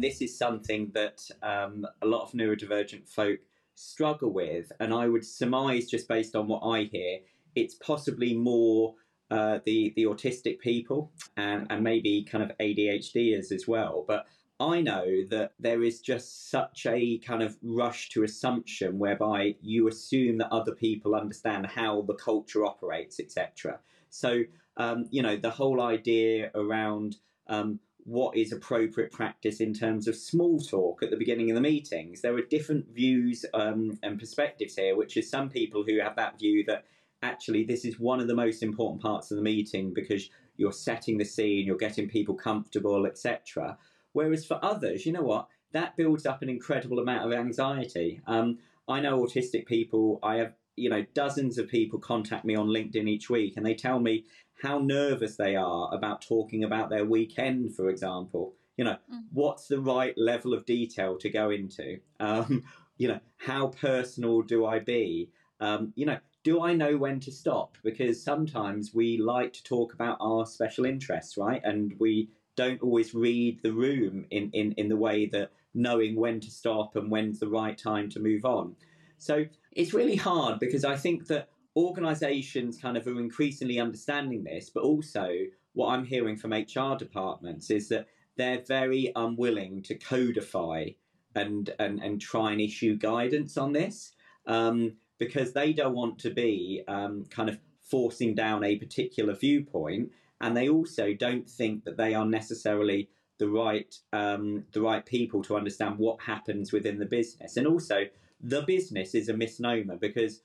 And 0.00 0.10
this 0.10 0.22
is 0.22 0.38
something 0.38 0.90
that 0.94 1.28
um, 1.42 1.86
a 2.00 2.06
lot 2.06 2.22
of 2.22 2.32
neurodivergent 2.32 3.06
folk 3.06 3.38
struggle 3.74 4.32
with. 4.32 4.72
And 4.80 4.94
I 4.94 5.06
would 5.08 5.26
surmise, 5.26 5.90
just 5.90 6.08
based 6.08 6.34
on 6.34 6.48
what 6.48 6.60
I 6.60 6.84
hear, 6.84 7.18
it's 7.54 7.74
possibly 7.74 8.32
more 8.32 8.94
uh, 9.30 9.58
the 9.66 9.92
the 9.96 10.04
autistic 10.04 10.58
people 10.60 11.12
and, 11.36 11.66
and 11.68 11.84
maybe 11.84 12.24
kind 12.24 12.42
of 12.42 12.56
ADHDers 12.56 13.52
as 13.52 13.68
well. 13.68 14.06
But 14.08 14.24
I 14.58 14.80
know 14.80 15.04
that 15.28 15.52
there 15.58 15.82
is 15.82 16.00
just 16.00 16.50
such 16.50 16.86
a 16.86 17.18
kind 17.18 17.42
of 17.42 17.58
rush 17.62 18.08
to 18.10 18.22
assumption 18.22 18.98
whereby 18.98 19.56
you 19.60 19.86
assume 19.86 20.38
that 20.38 20.50
other 20.50 20.74
people 20.74 21.14
understand 21.14 21.66
how 21.66 22.00
the 22.08 22.14
culture 22.14 22.64
operates, 22.64 23.20
etc. 23.20 23.80
So, 24.08 24.44
um, 24.78 25.08
you 25.10 25.20
know, 25.20 25.36
the 25.36 25.50
whole 25.50 25.82
idea 25.82 26.50
around 26.54 27.16
um, 27.48 27.80
what 28.04 28.36
is 28.36 28.52
appropriate 28.52 29.12
practice 29.12 29.60
in 29.60 29.74
terms 29.74 30.08
of 30.08 30.16
small 30.16 30.60
talk 30.60 31.02
at 31.02 31.10
the 31.10 31.16
beginning 31.16 31.50
of 31.50 31.54
the 31.54 31.60
meetings. 31.60 32.20
There 32.20 32.36
are 32.36 32.42
different 32.42 32.86
views 32.94 33.44
um, 33.54 33.98
and 34.02 34.18
perspectives 34.18 34.76
here, 34.76 34.96
which 34.96 35.16
is 35.16 35.30
some 35.30 35.48
people 35.48 35.84
who 35.84 36.00
have 36.00 36.16
that 36.16 36.38
view 36.38 36.64
that 36.66 36.84
actually 37.22 37.64
this 37.64 37.84
is 37.84 38.00
one 38.00 38.20
of 38.20 38.28
the 38.28 38.34
most 38.34 38.62
important 38.62 39.02
parts 39.02 39.30
of 39.30 39.36
the 39.36 39.42
meeting 39.42 39.92
because 39.92 40.30
you're 40.56 40.72
setting 40.72 41.18
the 41.18 41.24
scene, 41.24 41.66
you're 41.66 41.76
getting 41.76 42.08
people 42.08 42.34
comfortable, 42.34 43.06
etc. 43.06 43.78
Whereas 44.12 44.44
for 44.44 44.58
others, 44.62 45.06
you 45.06 45.12
know 45.12 45.22
what, 45.22 45.48
that 45.72 45.96
builds 45.96 46.26
up 46.26 46.42
an 46.42 46.48
incredible 46.48 46.98
amount 46.98 47.24
of 47.24 47.38
anxiety. 47.38 48.20
Um, 48.26 48.58
I 48.88 49.00
know 49.00 49.22
autistic 49.24 49.66
people. 49.66 50.18
I 50.22 50.36
have 50.36 50.54
you 50.76 50.90
know 50.90 51.04
dozens 51.14 51.58
of 51.58 51.68
people 51.68 51.98
contact 51.98 52.44
me 52.44 52.56
on 52.56 52.68
LinkedIn 52.68 53.08
each 53.08 53.30
week, 53.30 53.56
and 53.56 53.64
they 53.64 53.74
tell 53.74 54.00
me 54.00 54.24
how 54.60 54.78
nervous 54.78 55.36
they 55.36 55.56
are 55.56 55.92
about 55.92 56.22
talking 56.22 56.64
about 56.64 56.90
their 56.90 57.04
weekend, 57.04 57.74
for 57.74 57.88
example. 57.88 58.54
You 58.76 58.84
know, 58.84 58.96
mm. 59.12 59.22
what's 59.32 59.68
the 59.68 59.80
right 59.80 60.14
level 60.16 60.54
of 60.54 60.64
detail 60.66 61.18
to 61.18 61.30
go 61.30 61.50
into? 61.50 62.00
Um, 62.20 62.64
you 62.98 63.08
know, 63.08 63.20
how 63.38 63.68
personal 63.68 64.42
do 64.42 64.66
I 64.66 64.78
be? 64.78 65.30
Um, 65.58 65.94
you 65.96 66.04
know, 66.04 66.18
do 66.44 66.62
I 66.62 66.74
know 66.74 66.98
when 66.98 67.18
to 67.20 67.32
stop? 67.32 67.78
Because 67.82 68.22
sometimes 68.22 68.94
we 68.94 69.16
like 69.16 69.54
to 69.54 69.64
talk 69.64 69.94
about 69.94 70.18
our 70.20 70.44
special 70.44 70.84
interests, 70.84 71.38
right? 71.38 71.62
And 71.64 71.94
we 71.98 72.28
don't 72.56 72.82
always 72.82 73.14
read 73.14 73.62
the 73.62 73.72
room 73.72 74.26
in, 74.30 74.50
in, 74.52 74.72
in 74.72 74.88
the 74.90 74.98
way 74.98 75.24
that 75.32 75.50
knowing 75.72 76.14
when 76.14 76.40
to 76.40 76.50
stop 76.50 76.94
and 76.94 77.10
when's 77.10 77.40
the 77.40 77.48
right 77.48 77.78
time 77.78 78.10
to 78.10 78.20
move 78.20 78.44
on. 78.44 78.76
So 79.16 79.46
it's 79.72 79.94
really 79.94 80.16
hard 80.16 80.58
because 80.58 80.84
I 80.84 80.96
think 80.96 81.28
that 81.28 81.48
organizations 81.76 82.78
kind 82.80 82.96
of 82.96 83.06
are 83.06 83.20
increasingly 83.20 83.78
understanding 83.78 84.44
this, 84.44 84.70
but 84.70 84.82
also 84.82 85.30
what 85.72 85.92
I'm 85.92 86.04
hearing 86.04 86.36
from 86.36 86.52
HR 86.52 86.96
departments 86.98 87.70
is 87.70 87.88
that 87.88 88.06
they're 88.36 88.62
very 88.66 89.12
unwilling 89.14 89.82
to 89.84 89.94
codify 89.94 90.90
and 91.34 91.70
and, 91.78 92.00
and 92.00 92.20
try 92.20 92.52
and 92.52 92.60
issue 92.60 92.96
guidance 92.96 93.56
on 93.56 93.72
this 93.72 94.12
um, 94.46 94.96
because 95.18 95.52
they 95.52 95.72
don't 95.72 95.94
want 95.94 96.18
to 96.20 96.30
be 96.30 96.82
um, 96.88 97.24
kind 97.30 97.48
of 97.48 97.58
forcing 97.82 98.34
down 98.34 98.64
a 98.64 98.76
particular 98.76 99.34
viewpoint, 99.34 100.10
and 100.40 100.56
they 100.56 100.68
also 100.68 101.12
don't 101.12 101.48
think 101.48 101.84
that 101.84 101.96
they 101.96 102.14
are 102.14 102.24
necessarily 102.24 103.08
the 103.38 103.48
right 103.48 103.94
um, 104.12 104.64
the 104.72 104.80
right 104.80 105.04
people 105.06 105.42
to 105.42 105.56
understand 105.56 105.98
what 105.98 106.22
happens 106.22 106.72
within 106.72 106.98
the 106.98 107.06
business, 107.06 107.56
and 107.56 107.66
also 107.66 108.06
the 108.42 108.62
business 108.62 109.14
is 109.14 109.28
a 109.28 109.36
misnomer 109.36 109.96
because 109.96 110.40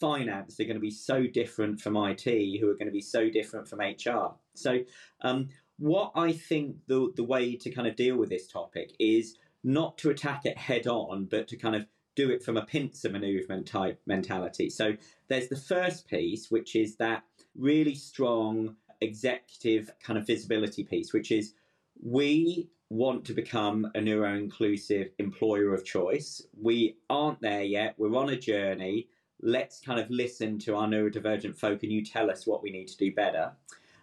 finance 0.00 0.58
are 0.58 0.64
going 0.64 0.74
to 0.74 0.80
be 0.80 0.90
so 0.90 1.26
different 1.26 1.80
from 1.80 1.96
IT, 1.96 2.24
who 2.60 2.68
are 2.68 2.74
going 2.74 2.86
to 2.86 2.92
be 2.92 3.02
so 3.02 3.28
different 3.28 3.68
from 3.68 3.80
HR. 3.80 4.34
So, 4.54 4.80
um, 5.22 5.48
what 5.78 6.12
I 6.14 6.32
think 6.32 6.76
the 6.88 7.12
the 7.16 7.24
way 7.24 7.56
to 7.56 7.70
kind 7.70 7.86
of 7.86 7.96
deal 7.96 8.16
with 8.16 8.28
this 8.28 8.48
topic 8.48 8.94
is 8.98 9.36
not 9.62 9.98
to 9.98 10.10
attack 10.10 10.46
it 10.46 10.58
head 10.58 10.86
on, 10.86 11.26
but 11.26 11.48
to 11.48 11.56
kind 11.56 11.76
of 11.76 11.86
do 12.16 12.30
it 12.30 12.42
from 12.42 12.56
a 12.56 12.64
pincer 12.64 13.10
movement 13.10 13.66
type 13.66 14.00
mentality. 14.06 14.70
So, 14.70 14.94
there's 15.28 15.48
the 15.48 15.56
first 15.56 16.08
piece, 16.08 16.50
which 16.50 16.74
is 16.74 16.96
that 16.96 17.24
really 17.54 17.94
strong 17.94 18.76
executive 19.00 19.90
kind 20.02 20.18
of 20.18 20.26
visibility 20.26 20.84
piece, 20.84 21.12
which 21.12 21.30
is 21.30 21.54
we 22.02 22.68
want 22.90 23.24
to 23.24 23.32
become 23.32 23.88
a 23.94 24.00
neuro 24.00 24.34
inclusive 24.34 25.10
employer 25.18 25.72
of 25.72 25.84
choice. 25.84 26.42
We 26.60 26.96
aren't 27.08 27.40
there 27.40 27.62
yet. 27.62 27.94
We're 27.96 28.16
on 28.16 28.30
a 28.30 28.36
journey 28.36 29.08
let's 29.42 29.80
kind 29.80 30.00
of 30.00 30.10
listen 30.10 30.58
to 30.60 30.76
our 30.76 30.86
neurodivergent 30.86 31.56
folk 31.56 31.82
and 31.82 31.92
you 31.92 32.04
tell 32.04 32.30
us 32.30 32.46
what 32.46 32.62
we 32.62 32.70
need 32.70 32.88
to 32.88 32.96
do 32.96 33.12
better. 33.12 33.52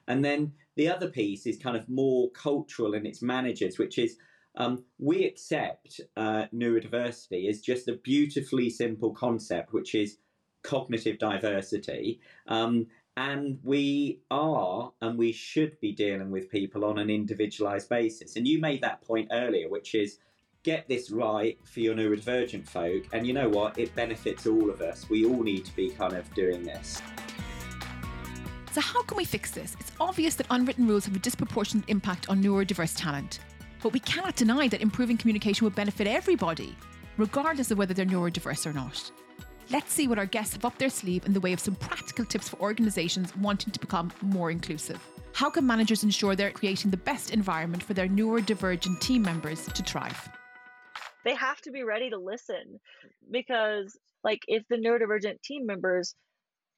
And 0.08 0.24
then 0.24 0.54
the 0.76 0.90
other 0.90 1.10
piece 1.10 1.46
is 1.46 1.58
kind 1.58 1.76
of 1.76 1.90
more 1.90 2.30
cultural 2.32 2.94
in 2.94 3.06
its 3.06 3.22
managers, 3.22 3.78
which 3.78 3.98
is 3.98 4.18
um, 4.56 4.84
we 4.98 5.26
accept 5.26 6.02
uh, 6.16 6.46
neurodiversity 6.54 7.50
as 7.50 7.62
just 7.62 7.88
a 7.88 7.94
beautifully 7.94 8.70
simple 8.70 9.14
concept, 9.14 9.74
which 9.74 9.94
is 9.94 10.18
cognitive 10.64 11.20
diversity. 11.20 12.20
Um, 12.48 12.88
and 13.16 13.60
we 13.64 14.22
are 14.30 14.92
and 15.02 15.18
we 15.18 15.32
should 15.32 15.80
be 15.80 15.92
dealing 15.92 16.30
with 16.30 16.52
people 16.52 16.86
on 16.86 17.00
an 17.00 17.10
individualized 17.10 17.90
basis. 17.90 18.36
And 18.36 18.48
you 18.48 18.60
made 18.60 18.82
that 18.82 19.02
point 19.02 19.30
earlier, 19.32 19.70
which 19.70 19.96
is 19.96 20.20
get 20.68 20.86
this 20.90 21.12
right 21.12 21.58
for 21.64 21.80
your 21.80 21.96
neurodivergent 21.96 22.68
folk. 22.68 23.06
And 23.14 23.26
you 23.26 23.32
know 23.32 23.48
what? 23.48 23.80
It 23.80 23.96
benefits 23.96 24.46
all 24.46 24.70
of 24.70 24.82
us. 24.82 25.10
We 25.10 25.26
all 25.26 25.42
need 25.42 25.64
to 25.64 25.74
be 25.78 25.92
kind 25.92 26.12
of 26.12 26.32
doing 26.34 26.62
this. 26.62 27.02
So, 28.74 28.82
how 28.82 29.02
can 29.04 29.16
we 29.16 29.24
fix 29.24 29.52
this? 29.52 29.78
It's 29.80 29.94
obvious 29.98 30.36
that 30.36 30.48
unwritten 30.50 30.86
rules 30.86 31.06
have 31.06 31.16
a 31.16 31.20
disproportionate 31.20 31.86
impact 31.88 32.28
on 32.28 32.44
neurodiverse 32.44 32.96
talent. 32.98 33.40
But 33.82 33.94
we 33.94 34.02
cannot 34.02 34.36
deny 34.36 34.68
that 34.68 34.82
improving 34.82 35.16
communication 35.16 35.64
would 35.64 35.74
benefit 35.74 36.06
everybody, 36.06 36.76
regardless 37.16 37.72
of 37.72 37.78
whether 37.78 37.94
they're 37.94 38.06
neurodiverse 38.06 38.66
or 38.66 38.74
not. 38.74 39.10
Let's 39.70 39.94
see 39.94 40.10
what 40.10 40.20
our 40.20 40.26
guests 40.26 40.56
have 40.56 40.66
up 40.66 40.78
their 40.78 40.90
sleeve 40.90 41.26
in 41.26 41.32
the 41.32 41.40
way 41.40 41.54
of 41.54 41.62
some 41.62 41.76
practical 41.76 42.26
tips 42.26 42.50
for 42.50 42.60
organisations 42.60 43.34
wanting 43.38 43.72
to 43.72 43.80
become 43.80 44.12
more 44.22 44.52
inclusive. 44.52 45.00
How 45.32 45.50
can 45.50 45.66
managers 45.66 46.04
ensure 46.04 46.36
they're 46.36 46.52
creating 46.52 46.92
the 46.92 46.98
best 46.98 47.32
environment 47.32 47.84
for 47.84 47.94
their 47.94 48.10
neurodivergent 48.10 49.00
team 49.00 49.22
members 49.22 49.66
to 49.68 49.82
thrive? 49.82 50.30
They 51.28 51.36
have 51.36 51.60
to 51.62 51.72
be 51.72 51.84
ready 51.84 52.10
to 52.10 52.18
listen 52.18 52.80
because 53.30 54.00
like 54.24 54.40
if 54.48 54.64
the 54.70 54.78
neurodivergent 54.78 55.42
team 55.44 55.66
members 55.66 56.16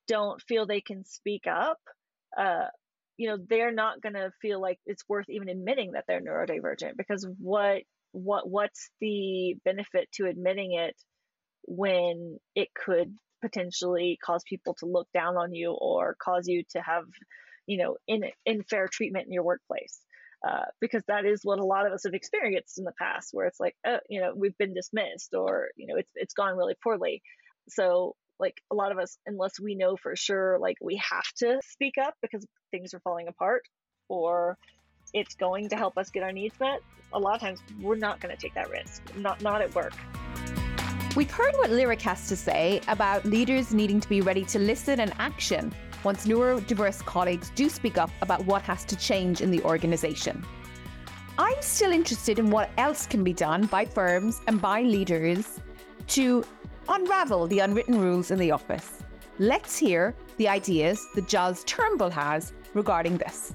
don't 0.08 0.42
feel 0.42 0.66
they 0.66 0.82
can 0.82 1.06
speak 1.06 1.44
up 1.48 1.78
uh 2.38 2.66
you 3.18 3.30
know 3.30 3.38
they're 3.48 3.72
not 3.72 4.02
going 4.02 4.14
to 4.14 4.32
feel 4.42 4.60
like 4.60 4.80
it's 4.88 5.04
worth 5.08 5.30
even 5.30 5.50
admitting 5.50 5.92
that 5.92 6.06
they're 6.08 6.22
neurodivergent 6.22 6.98
because 6.98 7.28
what 7.38 7.84
what 8.12 8.50
what's 8.50 8.90
the 9.00 9.56
benefit 9.64 10.10
to 10.14 10.26
admitting 10.26 10.74
it 10.74 10.96
when 11.68 12.40
it 12.56 12.70
could 12.74 13.14
potentially 13.42 14.18
cause 14.26 14.42
people 14.50 14.76
to 14.80 14.88
look 14.88 15.08
down 15.14 15.38
on 15.38 15.54
you 15.54 15.78
or 15.80 16.16
cause 16.20 16.48
you 16.48 16.64
to 16.72 16.82
have 16.82 17.04
you 17.68 17.78
know 17.78 17.98
in 18.08 18.24
unfair 18.48 18.88
treatment 18.92 19.28
in 19.28 19.34
your 19.34 19.44
workplace 19.44 20.00
uh, 20.48 20.66
because 20.80 21.04
that 21.08 21.26
is 21.26 21.42
what 21.44 21.60
a 21.60 21.66
lot 21.66 21.86
of 21.86 21.94
us 21.94 22.04
have 22.06 22.14
experienced 22.14 22.78
in 22.78 22.86
the 22.86 22.94
past, 22.98 23.30
where 23.34 23.46
it's 23.46 23.60
like, 23.60 23.76
oh, 23.86 23.98
you 24.10 24.22
know, 24.22 24.34
we've 24.36 24.58
been 24.58 24.74
dismissed 24.74 25.34
or 25.34 25.70
you 25.76 25.88
know, 25.88 25.96
it's 25.98 26.12
it's 26.16 26.34
gone 26.34 26.56
really 26.56 26.76
poorly. 26.82 27.22
So 27.70 28.16
like 28.40 28.62
a 28.72 28.76
lot 28.76 28.92
of 28.92 28.98
us, 28.98 29.18
unless 29.26 29.60
we 29.60 29.76
know 29.76 29.98
for 29.98 30.16
sure, 30.16 30.58
like 30.60 30.78
we 30.82 31.02
have 31.10 31.28
to 31.40 31.60
speak 31.70 31.96
up 32.02 32.14
because 32.22 32.46
things 32.72 32.94
are 32.94 33.02
falling 33.02 33.28
apart, 33.28 33.64
or 34.08 34.58
it's 35.14 35.36
going 35.36 35.70
to 35.70 35.76
help 35.76 35.98
us 35.98 36.10
get 36.10 36.24
our 36.24 36.32
needs 36.32 36.58
met. 36.60 36.82
A 37.12 37.20
lot 37.20 37.36
of 37.36 37.42
times, 37.42 37.60
we're 37.82 37.96
not 37.96 38.20
going 38.22 38.34
to 38.34 38.42
take 38.42 38.54
that 38.54 38.70
risk. 38.70 39.02
Not 39.18 39.42
not 39.42 39.62
at 39.62 39.76
work. 39.76 39.94
We've 41.16 41.32
heard 41.32 41.56
what 41.56 41.70
Lyric 41.70 42.02
has 42.04 42.30
to 42.30 42.38
say 42.38 42.82
about 42.88 43.26
leaders 43.26 43.74
needing 43.74 44.00
to 44.00 44.08
be 44.08 44.22
ready 44.22 44.46
to 44.46 44.60
listen 44.60 45.02
and 45.02 45.12
action 45.18 45.74
once 46.04 46.26
neurodiverse 46.26 47.04
colleagues 47.06 47.52
do 47.56 47.70
speak 47.70 47.98
up 47.98 48.10
about 48.22 48.46
what 48.46 48.62
has 48.64 48.86
to 48.86 48.96
change 48.96 49.42
in 49.42 49.52
the 49.52 49.62
organisation. 49.64 50.46
I'm 51.38 51.62
still 51.62 51.92
interested 51.92 52.40
in 52.40 52.50
what 52.50 52.70
else 52.78 53.08
can 53.08 53.24
be 53.24 53.34
done 53.34 53.66
by 53.66 53.86
firms 53.86 54.42
and 54.48 54.62
by 54.62 54.82
leaders 54.82 55.60
to 56.08 56.44
unravel 56.90 57.48
the 57.48 57.60
unwritten 57.60 58.00
rules 58.00 58.32
in 58.32 58.40
the 58.40 58.52
office. 58.52 59.04
Let's 59.38 59.78
hear 59.78 60.16
the 60.38 60.50
ideas 60.50 61.06
that 61.16 61.28
Giles 61.28 61.64
Turnbull 61.64 62.10
has 62.10 62.54
regarding 62.74 63.18
this. 63.18 63.54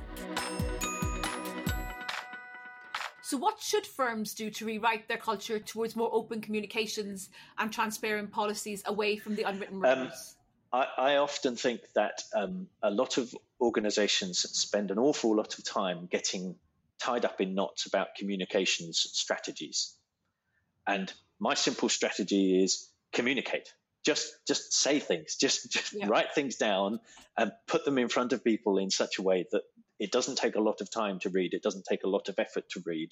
So, 3.21 3.39
what 3.39 3.59
should 3.59 3.87
firms 3.87 4.35
do 4.35 4.49
to 4.51 4.65
rewrite 4.65 5.09
their 5.09 5.19
culture 5.19 5.59
towards 5.59 5.97
more 5.97 6.11
open 6.13 6.41
communications 6.41 7.31
and 7.59 7.73
transparent 7.73 8.31
policies 8.31 8.83
away 8.87 9.17
from 9.17 9.35
the 9.35 9.43
unwritten 9.43 9.85
um, 9.85 9.99
rules? 9.99 10.37
Um, 10.39 10.44
I, 10.75 10.87
I 10.99 11.17
often 11.19 11.55
think 11.55 11.83
that 11.95 12.21
um, 12.35 12.67
a 12.83 12.91
lot 12.91 13.17
of 13.17 13.33
organizations 13.61 14.41
spend 14.41 14.91
an 14.91 14.99
awful 14.99 15.37
lot 15.37 15.57
of 15.57 15.65
time 15.65 16.09
getting 16.11 16.57
tied 17.01 17.25
up 17.25 17.41
in 17.41 17.55
knots 17.55 17.87
about 17.87 18.17
communications 18.19 19.07
strategies. 19.13 19.95
And 20.85 21.13
my 21.39 21.55
simple 21.55 21.89
strategy 21.89 22.61
is 22.65 22.91
communicate. 23.13 23.73
Just 24.05 24.33
just 24.49 24.75
say 24.75 24.99
things. 24.99 25.37
Just 25.37 25.71
just 25.71 25.93
yeah. 25.93 26.09
write 26.09 26.35
things 26.35 26.57
down 26.57 26.99
and 27.39 27.53
put 27.69 27.85
them 27.85 27.97
in 27.97 28.09
front 28.09 28.33
of 28.33 28.43
people 28.43 28.79
in 28.79 28.91
such 28.91 29.19
a 29.19 29.23
way 29.23 29.47
that 29.53 29.63
it 30.01 30.11
doesn't 30.11 30.39
take 30.39 30.57
a 30.57 30.61
lot 30.61 30.81
of 30.81 30.91
time 30.91 31.21
to 31.21 31.31
read. 31.31 31.55
It 31.55 31.63
doesn't 31.63 31.87
take 31.89 32.03
a 32.03 32.09
lot 32.09 32.29
of 32.29 32.35
effort 32.41 32.69
to 32.71 32.83
read. 32.85 33.11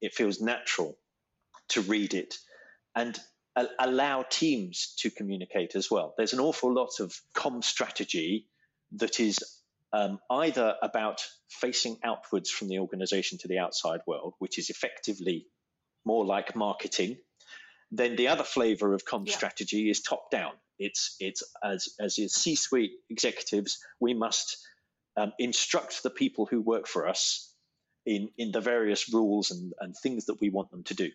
It 0.00 0.14
feels 0.14 0.40
natural 0.40 0.96
to 1.68 1.82
read 1.82 2.14
it. 2.14 2.34
And 2.96 3.18
allow 3.78 4.22
teams 4.22 4.94
to 4.98 5.10
communicate 5.10 5.76
as 5.76 5.90
well. 5.90 6.14
There's 6.16 6.32
an 6.32 6.40
awful 6.40 6.74
lot 6.74 7.00
of 7.00 7.14
com 7.34 7.62
strategy 7.62 8.48
that 8.92 9.20
is 9.20 9.38
um, 9.92 10.18
either 10.30 10.74
about 10.82 11.24
facing 11.48 11.98
outwards 12.02 12.50
from 12.50 12.68
the 12.68 12.80
organization 12.80 13.38
to 13.38 13.48
the 13.48 13.58
outside 13.58 14.00
world, 14.06 14.34
which 14.38 14.58
is 14.58 14.70
effectively 14.70 15.46
more 16.04 16.24
like 16.24 16.56
marketing. 16.56 17.16
Then 17.92 18.16
the 18.16 18.28
other 18.28 18.42
flavor 18.42 18.92
of 18.92 19.04
com 19.04 19.24
yeah. 19.26 19.34
strategy 19.34 19.88
is 19.88 20.00
top 20.00 20.30
down. 20.30 20.52
It's 20.78 21.16
it's 21.20 21.44
as 21.62 21.90
as 22.00 22.16
C-suite 22.16 22.92
executives, 23.08 23.78
we 24.00 24.14
must 24.14 24.58
um, 25.16 25.32
instruct 25.38 26.02
the 26.02 26.10
people 26.10 26.46
who 26.46 26.60
work 26.60 26.88
for 26.88 27.06
us 27.06 27.54
in 28.04 28.30
in 28.36 28.50
the 28.50 28.60
various 28.60 29.12
rules 29.12 29.52
and, 29.52 29.72
and 29.78 29.94
things 29.96 30.26
that 30.26 30.40
we 30.40 30.50
want 30.50 30.72
them 30.72 30.82
to 30.84 30.94
do 30.94 31.10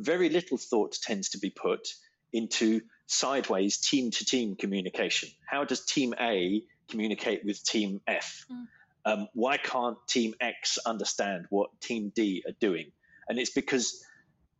very 0.00 0.28
little 0.28 0.58
thought 0.58 0.98
tends 1.02 1.30
to 1.30 1.38
be 1.38 1.50
put 1.50 1.88
into 2.32 2.80
sideways 3.06 3.78
team 3.78 4.10
to 4.10 4.24
team 4.24 4.56
communication. 4.56 5.28
How 5.46 5.64
does 5.64 5.84
team 5.84 6.14
A 6.20 6.62
communicate 6.88 7.44
with 7.44 7.62
team 7.64 8.00
F? 8.06 8.46
Mm. 8.50 8.66
Um, 9.04 9.28
why 9.32 9.56
can't 9.56 9.96
team 10.06 10.34
X 10.40 10.78
understand 10.84 11.46
what 11.50 11.70
team 11.80 12.12
D 12.14 12.42
are 12.46 12.54
doing? 12.60 12.92
And 13.28 13.38
it's 13.38 13.50
because 13.50 14.04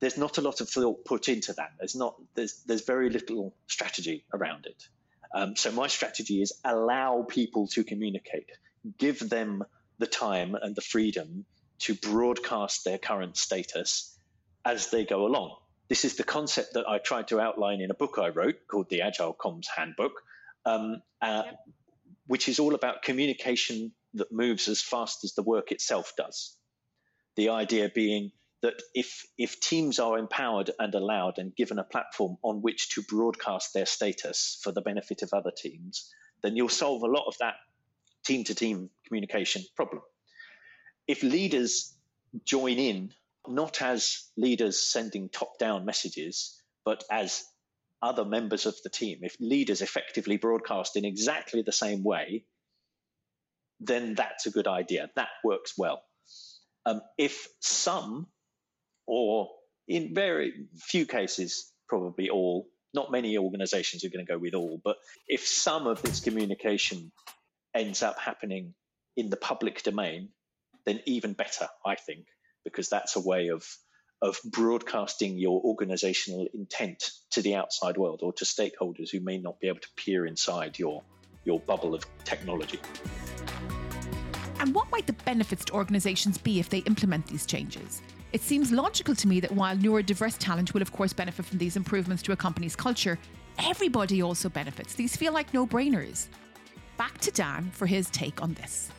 there's 0.00 0.16
not 0.16 0.38
a 0.38 0.40
lot 0.40 0.61
of 0.61 0.68
thought 0.68 1.05
put 1.05 1.29
into 1.29 1.53
that. 1.55 1.72
There's 1.79 1.94
not 1.94 2.16
there's 2.35 2.62
there's 2.66 2.85
very 2.85 3.11
little 3.11 3.55
strategy 3.66 4.24
around 4.33 4.66
it. 4.66 4.88
Um, 5.33 5.55
so 5.57 5.70
my 5.70 5.87
strategy 5.87 6.42
is 6.42 6.53
allow 6.64 7.22
people 7.29 7.68
to 7.68 7.85
communicate, 7.85 8.50
give 8.98 9.29
them 9.29 9.62
the 9.98 10.07
time 10.07 10.57
and 10.61 10.74
the 10.74 10.81
freedom 10.81 11.44
to 11.81 11.94
broadcast 11.94 12.85
their 12.85 12.98
current 12.98 13.37
status 13.37 14.18
as 14.64 14.90
they 14.90 15.05
go 15.05 15.27
along. 15.27 15.57
This 15.88 16.05
is 16.05 16.16
the 16.16 16.25
concept 16.25 16.75
that 16.75 16.88
I 16.88 16.99
tried 16.99 17.29
to 17.29 17.40
outline 17.40 17.81
in 17.81 17.90
a 17.90 17.94
book 17.94 18.16
I 18.18 18.29
wrote 18.29 18.66
called 18.68 18.88
the 18.88 19.03
Agile 19.03 19.35
Comms 19.35 19.66
Handbook, 19.75 20.12
um, 20.64 21.03
uh, 21.20 21.42
yep. 21.46 21.57
which 22.27 22.49
is 22.49 22.59
all 22.59 22.75
about 22.75 23.03
communication 23.03 23.92
that 24.14 24.33
moves 24.33 24.68
as 24.68 24.81
fast 24.81 25.25
as 25.25 25.35
the 25.35 25.42
work 25.42 25.73
itself 25.73 26.12
does. 26.16 26.57
The 27.37 27.49
idea 27.49 27.90
being 27.92 28.33
that 28.62 28.81
if 28.94 29.27
if 29.38 29.59
teams 29.61 29.99
are 29.99 30.18
empowered 30.18 30.70
and 30.79 30.94
allowed 30.94 31.38
and 31.38 31.57
given 31.57 31.79
a 31.79 31.85
platform 31.85 32.37
on 32.42 32.61
which 32.61 32.90
to 32.90 33.03
broadcast 33.03 33.73
their 33.73 33.87
status 33.87 34.61
for 34.62 34.70
the 34.70 34.83
benefit 34.83 35.23
of 35.23 35.33
other 35.33 35.51
teams, 35.51 36.12
then 36.42 36.57
you'll 36.57 36.68
solve 36.68 37.03
a 37.03 37.07
lot 37.07 37.27
of 37.27 37.37
that 37.38 37.55
team 38.25 38.44
to 38.44 38.55
team 38.55 38.90
communication 39.07 39.62
problem. 39.77 40.03
If 41.09 41.23
leaders 41.23 41.96
join 42.44 42.79
in, 42.79 43.12
not 43.48 43.83
as 43.83 44.24
leaders 44.37 44.81
sending 44.81 45.29
top 45.29 45.59
down 45.59 45.85
messages, 45.85 46.61
but 46.85 47.05
as 47.11 47.44
other 48.03 48.24
members 48.24 48.66
of 48.66 48.74
the 48.83 48.90
team, 48.90 49.18
if 49.22 49.37
leaders 49.40 49.83
effectively 49.83 50.37
broadcast 50.37 50.96
in 50.96 51.05
exactly 51.05 51.62
the 51.62 51.72
same 51.72 52.03
way, 52.03 52.44
then 53.81 54.14
that's 54.14 54.46
a 54.46 54.50
good 54.50 54.66
idea. 54.66 55.11
That 55.16 55.29
works 55.44 55.74
well. 55.76 56.03
Um, 56.87 57.00
if 57.18 57.48
some 57.61 58.26
or 59.07 59.50
in 59.88 60.14
very 60.14 60.53
few 60.79 61.05
cases, 61.05 61.72
probably 61.88 62.31
all. 62.31 62.68
Not 62.94 63.11
many 63.11 63.37
organizations 63.37 64.05
are 64.05 64.09
going 64.09 64.24
to 64.24 64.33
go 64.33 64.38
with 64.38 64.55
all, 64.55 64.81
but 64.83 64.96
if 65.29 65.46
some 65.46 65.87
of 65.87 66.00
this 66.03 66.20
communication 66.20 67.11
ends 67.74 68.03
up 68.03 68.18
happening 68.18 68.74
in 69.16 69.31
the 69.31 69.37
public 69.37 69.83
domain, 69.83 70.31
then 70.87 71.00
even 71.07 71.33
better, 71.33 71.68
I 71.85 71.96
think, 71.96 72.26
because 72.64 72.88
that's 72.88 73.16
a 73.16 73.20
way 73.20 73.49
of 73.49 73.66
of 74.23 74.38
broadcasting 74.44 75.38
your 75.38 75.62
organizational 75.62 76.46
intent 76.53 77.11
to 77.31 77.40
the 77.40 77.55
outside 77.55 77.96
world 77.96 78.20
or 78.23 78.35
to 78.35 78.44
stakeholders 78.44 79.11
who 79.11 79.20
may 79.20 79.38
not 79.38 79.59
be 79.61 79.68
able 79.68 79.81
to 79.81 79.88
peer 79.96 80.27
inside 80.27 80.79
your 80.79 81.03
your 81.44 81.59
bubble 81.61 81.94
of 81.94 82.05
technology. 82.25 82.79
And 84.59 84.75
what 84.75 84.90
might 84.90 85.07
the 85.07 85.14
benefits 85.14 85.64
to 85.66 85.73
organizations 85.73 86.37
be 86.37 86.61
if 86.61 86.68
they 86.68 86.79
implement 86.81 87.27
these 87.27 87.46
changes? 87.46 88.03
It 88.33 88.42
seems 88.42 88.70
logical 88.70 89.14
to 89.16 89.27
me 89.27 89.40
that 89.40 89.51
while 89.51 89.75
neurodiverse 89.75 90.37
talent 90.38 90.75
will, 90.75 90.83
of 90.83 90.92
course, 90.92 91.14
benefit 91.14 91.46
from 91.46 91.59
these 91.59 91.77
improvements 91.77 92.23
to 92.25 92.33
a 92.33 92.37
company's 92.37 92.77
culture, 92.77 93.18
everybody 93.59 94.23
also 94.23 94.51
benefits. 94.51 94.94
These 94.94 95.16
feel 95.16 95.33
like 95.33 95.53
no 95.55 95.66
brainers. 95.66 96.29
Back 96.99 97.18
to 97.23 97.31
Dan 97.31 97.70
for 97.73 97.87
his 97.87 98.11
take 98.11 98.42
on 98.42 98.53
this. 98.55 98.90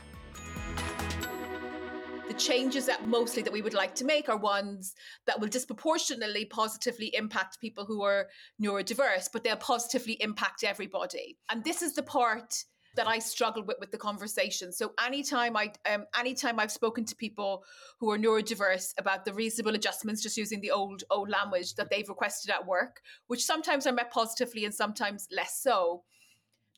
The 2.32 2.38
changes 2.38 2.86
that 2.86 3.06
mostly 3.06 3.42
that 3.42 3.52
we 3.52 3.62
would 3.62 3.74
like 3.74 3.94
to 3.96 4.06
make 4.06 4.30
are 4.30 4.38
ones 4.38 4.96
that 5.28 5.42
will 5.42 5.50
disproportionately 5.50 6.46
positively 6.46 7.14
impact 7.14 7.60
people 7.60 7.84
who 7.84 8.04
are 8.04 8.30
neurodiverse, 8.64 9.28
but 9.34 9.44
they'll 9.44 9.58
positively 9.58 10.14
impact 10.22 10.64
everybody. 10.64 11.38
And 11.50 11.62
this 11.66 11.82
is 11.82 11.94
the 11.94 12.04
part 12.04 12.64
that 12.96 13.06
I 13.06 13.20
struggle 13.20 13.64
with 13.64 13.76
with 13.82 13.92
the 13.92 13.98
conversation. 13.98 14.72
So 14.72 14.94
anytime 15.04 15.58
I 15.58 15.74
um, 15.92 16.06
anytime 16.18 16.58
I've 16.58 16.72
spoken 16.72 17.04
to 17.04 17.16
people 17.18 17.66
who 18.00 18.10
are 18.12 18.18
neurodiverse 18.18 18.94
about 18.98 19.26
the 19.26 19.34
reasonable 19.34 19.76
adjustments, 19.76 20.24
just 20.24 20.38
using 20.38 20.62
the 20.62 20.72
old 20.72 21.04
old 21.10 21.28
language 21.30 21.76
that 21.76 21.90
they've 21.90 22.08
requested 22.08 22.50
at 22.50 22.66
work, 22.66 23.02
which 23.28 23.44
sometimes 23.44 23.86
are 23.86 23.92
met 23.92 24.10
positively 24.10 24.64
and 24.64 24.74
sometimes 24.74 25.28
less 25.36 25.60
so. 25.62 26.04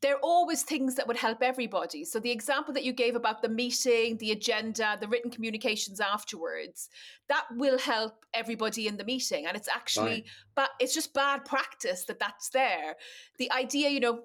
They're 0.04 0.18
always 0.18 0.64
things 0.64 0.96
that 0.96 1.08
would 1.08 1.16
help 1.16 1.42
everybody. 1.42 2.04
So 2.04 2.20
the 2.20 2.30
example 2.30 2.74
that 2.74 2.84
you 2.84 2.92
gave 2.92 3.16
about 3.16 3.42
the 3.42 3.48
meeting, 3.48 4.18
the 4.18 4.32
agenda, 4.32 4.98
the 5.00 5.08
written 5.08 5.32
communications 5.32 6.02
afterwards, 6.02 6.90
that 7.30 7.46
will 7.56 7.80
help 7.80 8.26
everybody 8.34 8.88
in 8.88 8.98
the 8.98 9.06
meeting. 9.06 9.46
And 9.46 9.56
it's 9.56 9.70
actually, 9.74 10.26
but 10.56 10.72
it's 10.82 10.94
just 10.94 11.14
bad 11.14 11.46
practice 11.46 12.04
that 12.04 12.20
that's 12.20 12.50
there. 12.50 12.98
The 13.40 13.50
idea, 13.54 13.90
you 13.90 14.02
know, 14.02 14.24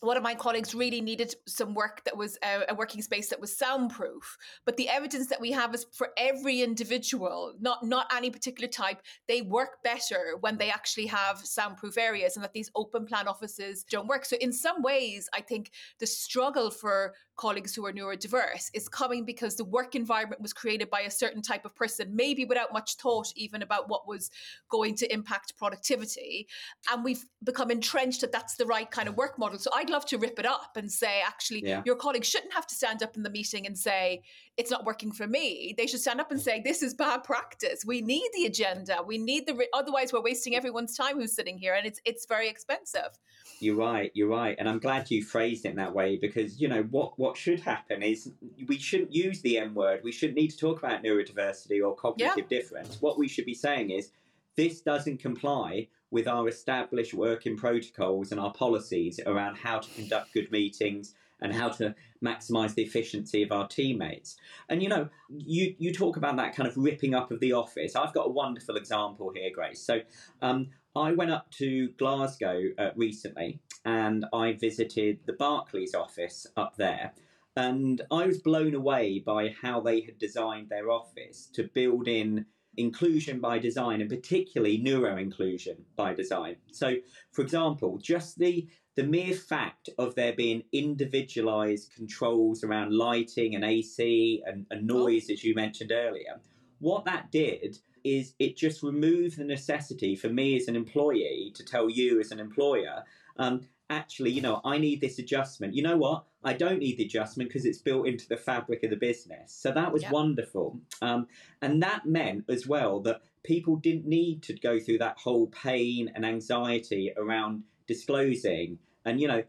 one 0.00 0.16
of 0.16 0.22
my 0.22 0.34
colleagues 0.34 0.74
really 0.74 1.00
needed 1.00 1.34
some 1.46 1.74
work 1.74 2.02
that 2.04 2.16
was 2.16 2.38
a, 2.44 2.62
a, 2.68 2.74
working 2.74 3.02
space 3.02 3.28
that 3.28 3.40
was 3.40 3.56
soundproof 3.56 4.36
but 4.64 4.76
the 4.76 4.88
evidence 4.88 5.26
that 5.28 5.40
we 5.40 5.50
have 5.50 5.74
is 5.74 5.86
for 5.92 6.10
every 6.16 6.62
individual 6.62 7.54
not 7.60 7.84
not 7.84 8.06
any 8.14 8.30
particular 8.30 8.68
type 8.68 9.00
they 9.26 9.42
work 9.42 9.82
better 9.82 10.36
when 10.40 10.56
they 10.56 10.70
actually 10.70 11.06
have 11.06 11.38
soundproof 11.38 11.98
areas 11.98 12.36
and 12.36 12.44
that 12.44 12.52
these 12.52 12.70
open 12.74 13.06
plan 13.06 13.26
offices 13.26 13.84
don't 13.84 14.06
work. 14.06 14.24
So 14.24 14.36
in 14.40 14.52
some 14.52 14.82
ways 14.82 15.28
i 15.34 15.40
think 15.40 15.70
the 15.98 16.06
struggle 16.06 16.70
for 16.70 17.14
colleagues 17.38 17.74
who 17.74 17.86
are 17.86 17.92
neurodiverse. 17.92 18.68
Is 18.74 18.88
coming 18.88 19.24
because 19.24 19.56
the 19.56 19.64
work 19.64 19.94
environment 19.94 20.42
was 20.42 20.52
created 20.52 20.90
by 20.90 21.00
a 21.00 21.10
certain 21.10 21.40
type 21.40 21.64
of 21.64 21.74
person 21.74 22.14
maybe 22.14 22.44
without 22.44 22.72
much 22.72 22.96
thought 22.96 23.32
even 23.34 23.62
about 23.62 23.88
what 23.88 24.06
was 24.06 24.30
going 24.70 24.94
to 24.96 25.10
impact 25.12 25.56
productivity. 25.56 26.46
And 26.92 27.02
we've 27.02 27.24
become 27.44 27.70
entrenched 27.70 28.20
that 28.20 28.32
that's 28.32 28.56
the 28.56 28.66
right 28.66 28.90
kind 28.90 29.08
of 29.08 29.16
work 29.16 29.38
model. 29.38 29.58
So 29.58 29.70
I'd 29.74 29.88
love 29.88 30.04
to 30.06 30.18
rip 30.18 30.38
it 30.38 30.46
up 30.46 30.76
and 30.76 30.90
say, 30.92 31.22
actually, 31.26 31.64
yeah. 31.64 31.82
your 31.86 31.96
colleagues 31.96 32.28
shouldn't 32.28 32.52
have 32.52 32.66
to 32.66 32.74
stand 32.74 33.02
up 33.02 33.16
in 33.16 33.22
the 33.22 33.30
meeting 33.30 33.66
and 33.66 33.78
say, 33.78 34.22
it's 34.58 34.72
not 34.72 34.84
working 34.84 35.12
for 35.12 35.26
me. 35.26 35.72
They 35.78 35.86
should 35.86 36.00
stand 36.00 36.20
up 36.20 36.32
and 36.32 36.40
say, 36.40 36.60
this 36.60 36.82
is 36.82 36.92
bad 36.92 37.22
practice. 37.22 37.84
We 37.86 38.00
need 38.00 38.28
the 38.34 38.44
agenda. 38.44 38.98
We 39.06 39.16
need 39.16 39.46
the, 39.46 39.54
re- 39.54 39.68
otherwise 39.72 40.12
we're 40.12 40.20
wasting 40.20 40.56
everyone's 40.56 40.96
time 40.96 41.18
who's 41.18 41.32
sitting 41.32 41.56
here 41.56 41.74
and 41.74 41.86
it's, 41.86 42.00
it's 42.04 42.26
very 42.26 42.48
expensive. 42.48 43.20
You're 43.60 43.76
right. 43.76 44.10
You're 44.14 44.28
right. 44.28 44.56
And 44.58 44.68
I'm 44.68 44.80
glad 44.80 45.12
you 45.12 45.22
phrased 45.22 45.64
it 45.64 45.70
in 45.70 45.76
that 45.76 45.94
way 45.94 46.16
because, 46.16 46.60
you 46.60 46.66
know, 46.66 46.82
what, 46.90 47.16
what 47.20 47.36
should 47.36 47.60
happen 47.60 48.02
is 48.02 48.32
we 48.66 48.78
shouldn't 48.78 49.14
use 49.14 49.40
the 49.42 49.58
M 49.58 49.74
word. 49.74 50.00
We 50.02 50.10
shouldn't 50.10 50.36
need 50.36 50.50
to 50.50 50.58
talk 50.58 50.78
about 50.82 51.04
neurodiversity 51.04 51.80
or 51.80 51.94
cognitive 51.94 52.46
yeah. 52.50 52.58
difference. 52.58 53.00
What 53.00 53.16
we 53.16 53.28
should 53.28 53.46
be 53.46 53.54
saying 53.54 53.90
is 53.90 54.10
this 54.56 54.80
doesn't 54.80 55.20
comply 55.20 55.86
with 56.10 56.26
our 56.26 56.48
established 56.48 57.14
working 57.14 57.56
protocols 57.56 58.32
and 58.32 58.40
our 58.40 58.52
policies 58.52 59.20
around 59.24 59.56
how 59.56 59.78
to 59.78 59.90
conduct 59.90 60.34
good 60.34 60.50
meetings 60.50 61.14
and 61.40 61.52
how 61.52 61.68
to 61.68 61.94
maximize 62.24 62.74
the 62.74 62.82
efficiency 62.82 63.42
of 63.42 63.52
our 63.52 63.68
teammates. 63.68 64.36
And 64.68 64.82
you 64.82 64.88
know, 64.88 65.08
you 65.30 65.74
you 65.78 65.92
talk 65.92 66.16
about 66.16 66.36
that 66.36 66.54
kind 66.54 66.68
of 66.68 66.76
ripping 66.76 67.14
up 67.14 67.30
of 67.30 67.40
the 67.40 67.52
office. 67.52 67.96
I've 67.96 68.14
got 68.14 68.26
a 68.26 68.30
wonderful 68.30 68.76
example 68.76 69.32
here, 69.34 69.50
Grace. 69.54 69.80
So 69.80 70.00
um, 70.42 70.68
I 70.96 71.12
went 71.12 71.30
up 71.30 71.50
to 71.52 71.88
Glasgow 71.98 72.62
uh, 72.78 72.90
recently 72.96 73.60
and 73.84 74.26
I 74.32 74.52
visited 74.52 75.20
the 75.26 75.34
Barclays 75.34 75.94
office 75.94 76.46
up 76.56 76.76
there. 76.76 77.12
And 77.56 78.02
I 78.10 78.26
was 78.26 78.38
blown 78.38 78.74
away 78.74 79.18
by 79.18 79.54
how 79.60 79.80
they 79.80 80.00
had 80.00 80.18
designed 80.18 80.68
their 80.68 80.90
office 80.90 81.48
to 81.54 81.64
build 81.74 82.06
in 82.06 82.46
inclusion 82.76 83.40
by 83.40 83.58
design 83.58 84.00
and 84.00 84.08
particularly 84.08 84.78
neuro 84.78 85.16
inclusion 85.16 85.76
by 85.96 86.14
design. 86.14 86.56
So, 86.70 86.94
for 87.32 87.42
example, 87.42 87.98
just 87.98 88.38
the 88.38 88.68
the 88.98 89.04
mere 89.04 89.32
fact 89.32 89.88
of 89.96 90.16
there 90.16 90.32
being 90.32 90.64
individualized 90.72 91.94
controls 91.94 92.64
around 92.64 92.92
lighting 92.92 93.54
and 93.54 93.64
AC 93.64 94.42
and, 94.44 94.66
and 94.72 94.90
oh. 94.90 95.04
noise, 95.04 95.30
as 95.30 95.44
you 95.44 95.54
mentioned 95.54 95.92
earlier, 95.92 96.40
what 96.80 97.04
that 97.04 97.30
did 97.30 97.78
is 98.02 98.34
it 98.40 98.56
just 98.56 98.82
removed 98.82 99.38
the 99.38 99.44
necessity 99.44 100.16
for 100.16 100.28
me 100.28 100.56
as 100.56 100.66
an 100.66 100.74
employee 100.74 101.52
to 101.54 101.64
tell 101.64 101.88
you 101.88 102.18
as 102.18 102.32
an 102.32 102.40
employer, 102.40 103.04
um, 103.36 103.60
actually, 103.88 104.32
you 104.32 104.42
know, 104.42 104.60
I 104.64 104.78
need 104.78 105.00
this 105.00 105.20
adjustment. 105.20 105.74
You 105.74 105.84
know 105.84 105.96
what? 105.96 106.24
I 106.42 106.54
don't 106.54 106.80
need 106.80 106.96
the 106.96 107.04
adjustment 107.04 107.50
because 107.50 107.66
it's 107.66 107.78
built 107.78 108.08
into 108.08 108.26
the 108.26 108.36
fabric 108.36 108.82
of 108.82 108.90
the 108.90 108.96
business. 108.96 109.52
So 109.52 109.70
that 109.70 109.92
was 109.92 110.02
yep. 110.02 110.10
wonderful. 110.10 110.80
Um, 111.02 111.28
and 111.62 111.80
that 111.84 112.04
meant 112.04 112.46
as 112.48 112.66
well 112.66 112.98
that 113.02 113.22
people 113.44 113.76
didn't 113.76 114.06
need 114.06 114.42
to 114.42 114.54
go 114.54 114.80
through 114.80 114.98
that 114.98 115.18
whole 115.18 115.46
pain 115.46 116.10
and 116.16 116.26
anxiety 116.26 117.12
around 117.16 117.62
disclosing. 117.86 118.80
And, 119.08 119.20
you 119.20 119.28
know, 119.28 119.42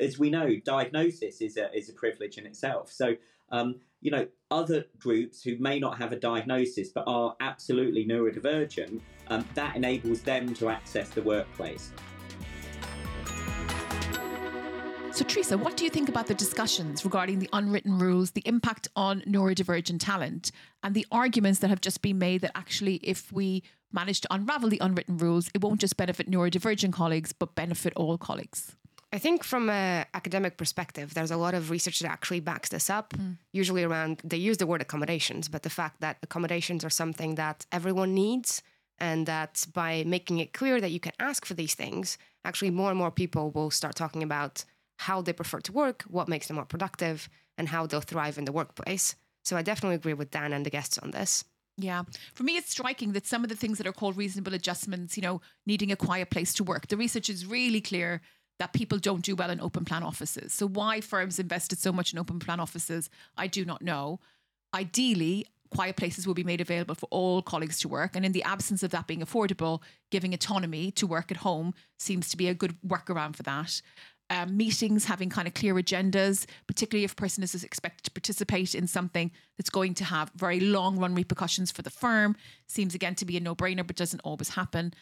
as 0.00 0.18
we 0.18 0.30
know, 0.30 0.56
diagnosis 0.64 1.40
is 1.40 1.56
a, 1.56 1.74
is 1.76 1.88
a 1.88 1.92
privilege 1.92 2.38
in 2.38 2.46
itself. 2.46 2.92
So, 2.92 3.16
um, 3.50 3.76
you 4.00 4.10
know, 4.10 4.26
other 4.50 4.84
groups 4.98 5.42
who 5.42 5.56
may 5.58 5.78
not 5.78 5.98
have 5.98 6.12
a 6.12 6.16
diagnosis 6.16 6.90
but 6.90 7.04
are 7.06 7.34
absolutely 7.40 8.06
neurodivergent, 8.06 9.00
um, 9.28 9.46
that 9.54 9.76
enables 9.76 10.20
them 10.22 10.54
to 10.54 10.68
access 10.68 11.08
the 11.10 11.22
workplace. 11.22 11.92
So, 15.12 15.24
Teresa, 15.24 15.58
what 15.58 15.76
do 15.76 15.84
you 15.84 15.90
think 15.90 16.08
about 16.08 16.26
the 16.28 16.34
discussions 16.34 17.04
regarding 17.04 17.40
the 17.40 17.48
unwritten 17.52 17.98
rules, 17.98 18.30
the 18.30 18.42
impact 18.46 18.88
on 18.96 19.22
neurodivergent 19.22 19.98
talent, 20.00 20.52
and 20.82 20.94
the 20.94 21.06
arguments 21.10 21.58
that 21.60 21.68
have 21.68 21.80
just 21.80 22.00
been 22.00 22.18
made 22.18 22.42
that 22.42 22.52
actually, 22.54 22.96
if 22.96 23.32
we 23.32 23.62
manage 23.92 24.20
to 24.22 24.28
unravel 24.32 24.70
the 24.70 24.78
unwritten 24.80 25.18
rules, 25.18 25.50
it 25.52 25.62
won't 25.62 25.80
just 25.80 25.96
benefit 25.96 26.30
neurodivergent 26.30 26.92
colleagues, 26.92 27.32
but 27.32 27.54
benefit 27.54 27.92
all 27.96 28.16
colleagues. 28.16 28.76
I 29.12 29.18
think 29.18 29.42
from 29.42 29.68
an 29.68 30.06
academic 30.14 30.56
perspective, 30.56 31.14
there's 31.14 31.32
a 31.32 31.36
lot 31.36 31.54
of 31.54 31.70
research 31.70 31.98
that 31.98 32.10
actually 32.10 32.40
backs 32.40 32.68
this 32.68 32.88
up. 32.88 33.12
Mm. 33.14 33.38
Usually 33.52 33.82
around, 33.82 34.20
they 34.22 34.36
use 34.36 34.58
the 34.58 34.66
word 34.66 34.82
accommodations, 34.82 35.48
but 35.48 35.64
the 35.64 35.70
fact 35.70 36.00
that 36.00 36.18
accommodations 36.22 36.84
are 36.84 36.90
something 36.90 37.34
that 37.34 37.66
everyone 37.72 38.14
needs, 38.14 38.62
and 38.98 39.26
that 39.26 39.66
by 39.72 40.04
making 40.06 40.38
it 40.38 40.52
clear 40.52 40.80
that 40.80 40.90
you 40.90 41.00
can 41.00 41.12
ask 41.18 41.44
for 41.44 41.54
these 41.54 41.74
things, 41.74 42.18
actually 42.44 42.70
more 42.70 42.90
and 42.90 42.98
more 42.98 43.10
people 43.10 43.50
will 43.50 43.70
start 43.70 43.96
talking 43.96 44.22
about 44.22 44.64
how 44.98 45.22
they 45.22 45.32
prefer 45.32 45.58
to 45.60 45.72
work, 45.72 46.02
what 46.02 46.28
makes 46.28 46.46
them 46.46 46.56
more 46.56 46.66
productive, 46.66 47.28
and 47.58 47.68
how 47.68 47.86
they'll 47.86 48.00
thrive 48.00 48.38
in 48.38 48.44
the 48.44 48.52
workplace. 48.52 49.16
So 49.42 49.56
I 49.56 49.62
definitely 49.62 49.96
agree 49.96 50.14
with 50.14 50.30
Dan 50.30 50.52
and 50.52 50.64
the 50.64 50.70
guests 50.70 50.98
on 50.98 51.10
this. 51.10 51.44
Yeah. 51.78 52.02
For 52.34 52.42
me, 52.42 52.56
it's 52.58 52.70
striking 52.70 53.12
that 53.12 53.26
some 53.26 53.42
of 53.42 53.48
the 53.48 53.56
things 53.56 53.78
that 53.78 53.86
are 53.86 53.92
called 53.92 54.16
reasonable 54.16 54.52
adjustments, 54.52 55.16
you 55.16 55.22
know, 55.22 55.40
needing 55.66 55.90
a 55.90 55.96
quiet 55.96 56.28
place 56.28 56.52
to 56.54 56.64
work, 56.64 56.88
the 56.88 56.96
research 56.96 57.30
is 57.30 57.46
really 57.46 57.80
clear 57.80 58.20
that 58.60 58.74
people 58.74 58.98
don't 58.98 59.22
do 59.22 59.34
well 59.34 59.50
in 59.50 59.58
open 59.60 59.86
plan 59.86 60.02
offices. 60.02 60.52
So, 60.52 60.68
why 60.68 61.00
firms 61.00 61.38
invested 61.38 61.78
so 61.78 61.92
much 61.92 62.12
in 62.12 62.18
open 62.18 62.38
plan 62.38 62.60
offices, 62.60 63.10
I 63.36 63.46
do 63.46 63.64
not 63.64 63.82
know. 63.82 64.20
Ideally, 64.74 65.46
quiet 65.70 65.96
places 65.96 66.26
will 66.26 66.34
be 66.34 66.44
made 66.44 66.60
available 66.60 66.94
for 66.94 67.08
all 67.10 67.40
colleagues 67.42 67.80
to 67.80 67.88
work. 67.88 68.14
And 68.14 68.24
in 68.24 68.32
the 68.32 68.42
absence 68.42 68.82
of 68.82 68.90
that 68.90 69.06
being 69.06 69.20
affordable, 69.20 69.80
giving 70.10 70.34
autonomy 70.34 70.90
to 70.92 71.06
work 71.06 71.30
at 71.30 71.38
home 71.38 71.74
seems 71.98 72.28
to 72.28 72.36
be 72.36 72.48
a 72.48 72.54
good 72.54 72.76
workaround 72.86 73.34
for 73.34 73.42
that. 73.44 73.80
Um, 74.28 74.56
meetings 74.56 75.06
having 75.06 75.30
kind 75.30 75.48
of 75.48 75.54
clear 75.54 75.74
agendas, 75.74 76.46
particularly 76.68 77.04
if 77.04 77.12
a 77.12 77.16
person 77.16 77.42
is 77.42 77.64
expected 77.64 78.04
to 78.04 78.10
participate 78.12 78.76
in 78.76 78.86
something 78.86 79.32
that's 79.56 79.70
going 79.70 79.94
to 79.94 80.04
have 80.04 80.30
very 80.36 80.60
long 80.60 80.98
run 80.98 81.14
repercussions 81.14 81.72
for 81.72 81.82
the 81.82 81.90
firm, 81.90 82.36
seems 82.68 82.94
again 82.94 83.16
to 83.16 83.24
be 83.24 83.36
a 83.36 83.40
no 83.40 83.56
brainer, 83.56 83.84
but 83.84 83.96
doesn't 83.96 84.20
always 84.20 84.50
happen. 84.50 84.92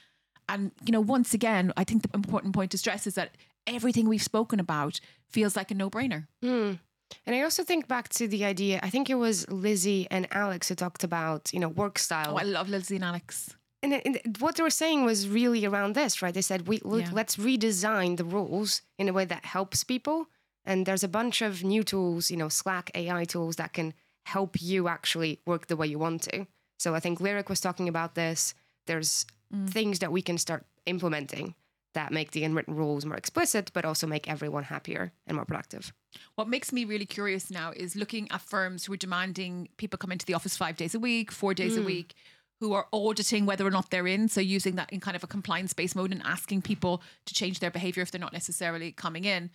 And, 0.48 0.72
you 0.84 0.92
know, 0.92 1.00
once 1.00 1.34
again, 1.34 1.72
I 1.76 1.84
think 1.84 2.02
the 2.02 2.10
important 2.14 2.54
point 2.54 2.70
to 2.72 2.78
stress 2.78 3.06
is 3.06 3.14
that 3.14 3.36
everything 3.66 4.08
we've 4.08 4.22
spoken 4.22 4.60
about 4.60 5.00
feels 5.28 5.56
like 5.56 5.70
a 5.70 5.74
no 5.74 5.90
brainer. 5.90 6.26
Mm. 6.42 6.78
And 7.26 7.36
I 7.36 7.42
also 7.42 7.64
think 7.64 7.88
back 7.88 8.08
to 8.10 8.28
the 8.28 8.44
idea, 8.44 8.80
I 8.82 8.90
think 8.90 9.08
it 9.10 9.14
was 9.14 9.48
Lizzie 9.50 10.06
and 10.10 10.26
Alex 10.30 10.68
who 10.68 10.74
talked 10.74 11.04
about, 11.04 11.52
you 11.52 11.60
know, 11.60 11.68
work 11.68 11.98
style. 11.98 12.32
Oh, 12.34 12.36
I 12.36 12.42
love 12.42 12.68
Lizzie 12.68 12.96
and 12.96 13.04
Alex. 13.04 13.54
And, 13.82 13.94
and 13.94 14.36
what 14.40 14.56
they 14.56 14.62
were 14.62 14.70
saying 14.70 15.04
was 15.04 15.28
really 15.28 15.64
around 15.64 15.94
this, 15.94 16.20
right? 16.20 16.34
They 16.34 16.42
said, 16.42 16.66
we 16.66 16.80
look, 16.84 17.02
Yeah. 17.02 17.10
let's 17.12 17.36
redesign 17.36 18.16
the 18.16 18.24
rules 18.24 18.82
in 18.98 19.08
a 19.08 19.12
way 19.12 19.24
that 19.24 19.44
helps 19.44 19.84
people. 19.84 20.26
And 20.64 20.84
there's 20.84 21.04
a 21.04 21.08
bunch 21.08 21.40
of 21.40 21.62
new 21.64 21.82
tools, 21.82 22.30
you 22.30 22.36
know, 22.36 22.48
Slack 22.48 22.90
AI 22.94 23.24
tools 23.24 23.56
that 23.56 23.72
can 23.72 23.94
help 24.26 24.60
you 24.60 24.88
actually 24.88 25.40
work 25.46 25.68
the 25.68 25.76
way 25.76 25.86
you 25.86 25.98
want 25.98 26.22
to. 26.22 26.46
So 26.78 26.94
I 26.94 27.00
think 27.00 27.20
Lyric 27.20 27.48
was 27.48 27.60
talking 27.60 27.88
about 27.88 28.14
this. 28.14 28.52
There's 28.88 29.24
mm. 29.54 29.70
things 29.70 30.00
that 30.00 30.10
we 30.10 30.22
can 30.22 30.38
start 30.38 30.66
implementing 30.86 31.54
that 31.94 32.12
make 32.12 32.32
the 32.32 32.44
unwritten 32.44 32.74
rules 32.74 33.04
more 33.04 33.16
explicit, 33.16 33.70
but 33.72 33.84
also 33.84 34.06
make 34.06 34.28
everyone 34.28 34.64
happier 34.64 35.12
and 35.26 35.36
more 35.36 35.44
productive. 35.44 35.92
What 36.34 36.48
makes 36.48 36.72
me 36.72 36.84
really 36.84 37.06
curious 37.06 37.50
now 37.50 37.72
is 37.74 37.96
looking 37.96 38.30
at 38.30 38.40
firms 38.40 38.84
who 38.84 38.92
are 38.92 38.96
demanding 38.96 39.68
people 39.76 39.98
come 39.98 40.12
into 40.12 40.26
the 40.26 40.34
office 40.34 40.56
five 40.56 40.76
days 40.76 40.94
a 40.94 41.00
week, 41.00 41.30
four 41.30 41.54
days 41.54 41.76
a 41.76 41.80
mm. 41.80 41.86
week, 41.86 42.14
who 42.60 42.72
are 42.72 42.86
auditing 42.92 43.46
whether 43.46 43.66
or 43.66 43.70
not 43.70 43.90
they're 43.90 44.06
in. 44.06 44.28
So 44.28 44.40
using 44.40 44.76
that 44.76 44.92
in 44.92 45.00
kind 45.00 45.16
of 45.16 45.24
a 45.24 45.28
compliance 45.28 45.72
based 45.72 45.96
mode 45.96 46.12
and 46.12 46.22
asking 46.24 46.62
people 46.62 47.02
to 47.26 47.34
change 47.34 47.60
their 47.60 47.70
behavior 47.70 48.02
if 48.02 48.10
they're 48.10 48.20
not 48.20 48.32
necessarily 48.32 48.92
coming 48.92 49.24
in, 49.24 49.50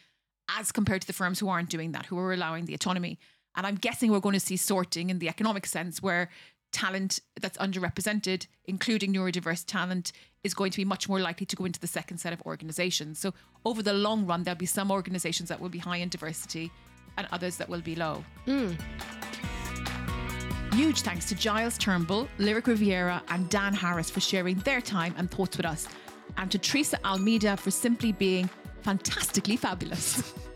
as 0.49 0.71
compared 0.71 1.01
to 1.01 1.07
the 1.07 1.13
firms 1.13 1.39
who 1.39 1.49
aren't 1.49 1.69
doing 1.69 1.91
that, 1.93 2.05
who 2.05 2.17
are 2.17 2.33
allowing 2.33 2.65
the 2.65 2.73
autonomy. 2.73 3.19
And 3.55 3.67
I'm 3.67 3.75
guessing 3.75 4.11
we're 4.11 4.19
going 4.19 4.33
to 4.33 4.39
see 4.39 4.57
sorting 4.57 5.09
in 5.09 5.19
the 5.19 5.29
economic 5.29 5.65
sense 5.65 6.01
where 6.01 6.29
talent 6.73 7.19
that's 7.39 7.57
underrepresented, 7.57 8.47
including 8.65 9.13
neurodiverse 9.13 9.63
talent, 9.65 10.11
is 10.43 10.53
going 10.53 10.71
to 10.71 10.77
be 10.77 10.85
much 10.85 11.07
more 11.07 11.19
likely 11.19 11.45
to 11.45 11.55
go 11.55 11.63
into 11.63 11.79
the 11.79 11.87
second 11.87 12.17
set 12.17 12.33
of 12.33 12.41
organizations. 12.41 13.19
So 13.19 13.33
over 13.63 13.81
the 13.81 13.93
long 13.93 14.25
run, 14.25 14.43
there'll 14.43 14.57
be 14.57 14.65
some 14.65 14.91
organizations 14.91 15.47
that 15.49 15.61
will 15.61 15.69
be 15.69 15.79
high 15.79 15.97
in 15.97 16.09
diversity 16.09 16.71
and 17.17 17.27
others 17.31 17.55
that 17.57 17.69
will 17.69 17.81
be 17.81 17.95
low. 17.95 18.23
Hmm. 18.45 18.71
Huge 20.73 21.01
thanks 21.01 21.25
to 21.29 21.35
Giles 21.35 21.77
Turnbull, 21.77 22.27
Lyric 22.39 22.67
Rivera, 22.67 23.21
and 23.29 23.47
Dan 23.49 23.73
Harris 23.73 24.09
for 24.09 24.19
sharing 24.19 24.57
their 24.59 24.81
time 24.81 25.13
and 25.17 25.29
thoughts 25.29 25.55
with 25.55 25.67
us, 25.67 25.87
and 26.37 26.49
to 26.51 26.57
Teresa 26.57 26.97
Almeida 27.05 27.55
for 27.55 27.69
simply 27.69 28.11
being 28.11 28.49
fantastically 28.81 29.55
fabulous. 29.55 30.33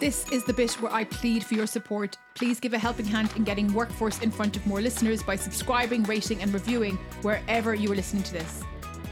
This 0.00 0.28
is 0.30 0.44
the 0.44 0.52
bit 0.52 0.80
where 0.80 0.92
I 0.92 1.02
plead 1.02 1.42
for 1.42 1.54
your 1.54 1.66
support. 1.66 2.16
Please 2.34 2.60
give 2.60 2.72
a 2.72 2.78
helping 2.78 3.04
hand 3.04 3.32
in 3.34 3.42
getting 3.42 3.74
Workforce 3.74 4.20
in 4.20 4.30
front 4.30 4.56
of 4.56 4.64
more 4.64 4.80
listeners 4.80 5.24
by 5.24 5.34
subscribing, 5.34 6.04
rating, 6.04 6.40
and 6.40 6.54
reviewing 6.54 6.94
wherever 7.22 7.74
you 7.74 7.90
are 7.90 7.96
listening 7.96 8.22
to 8.22 8.32
this. 8.32 8.62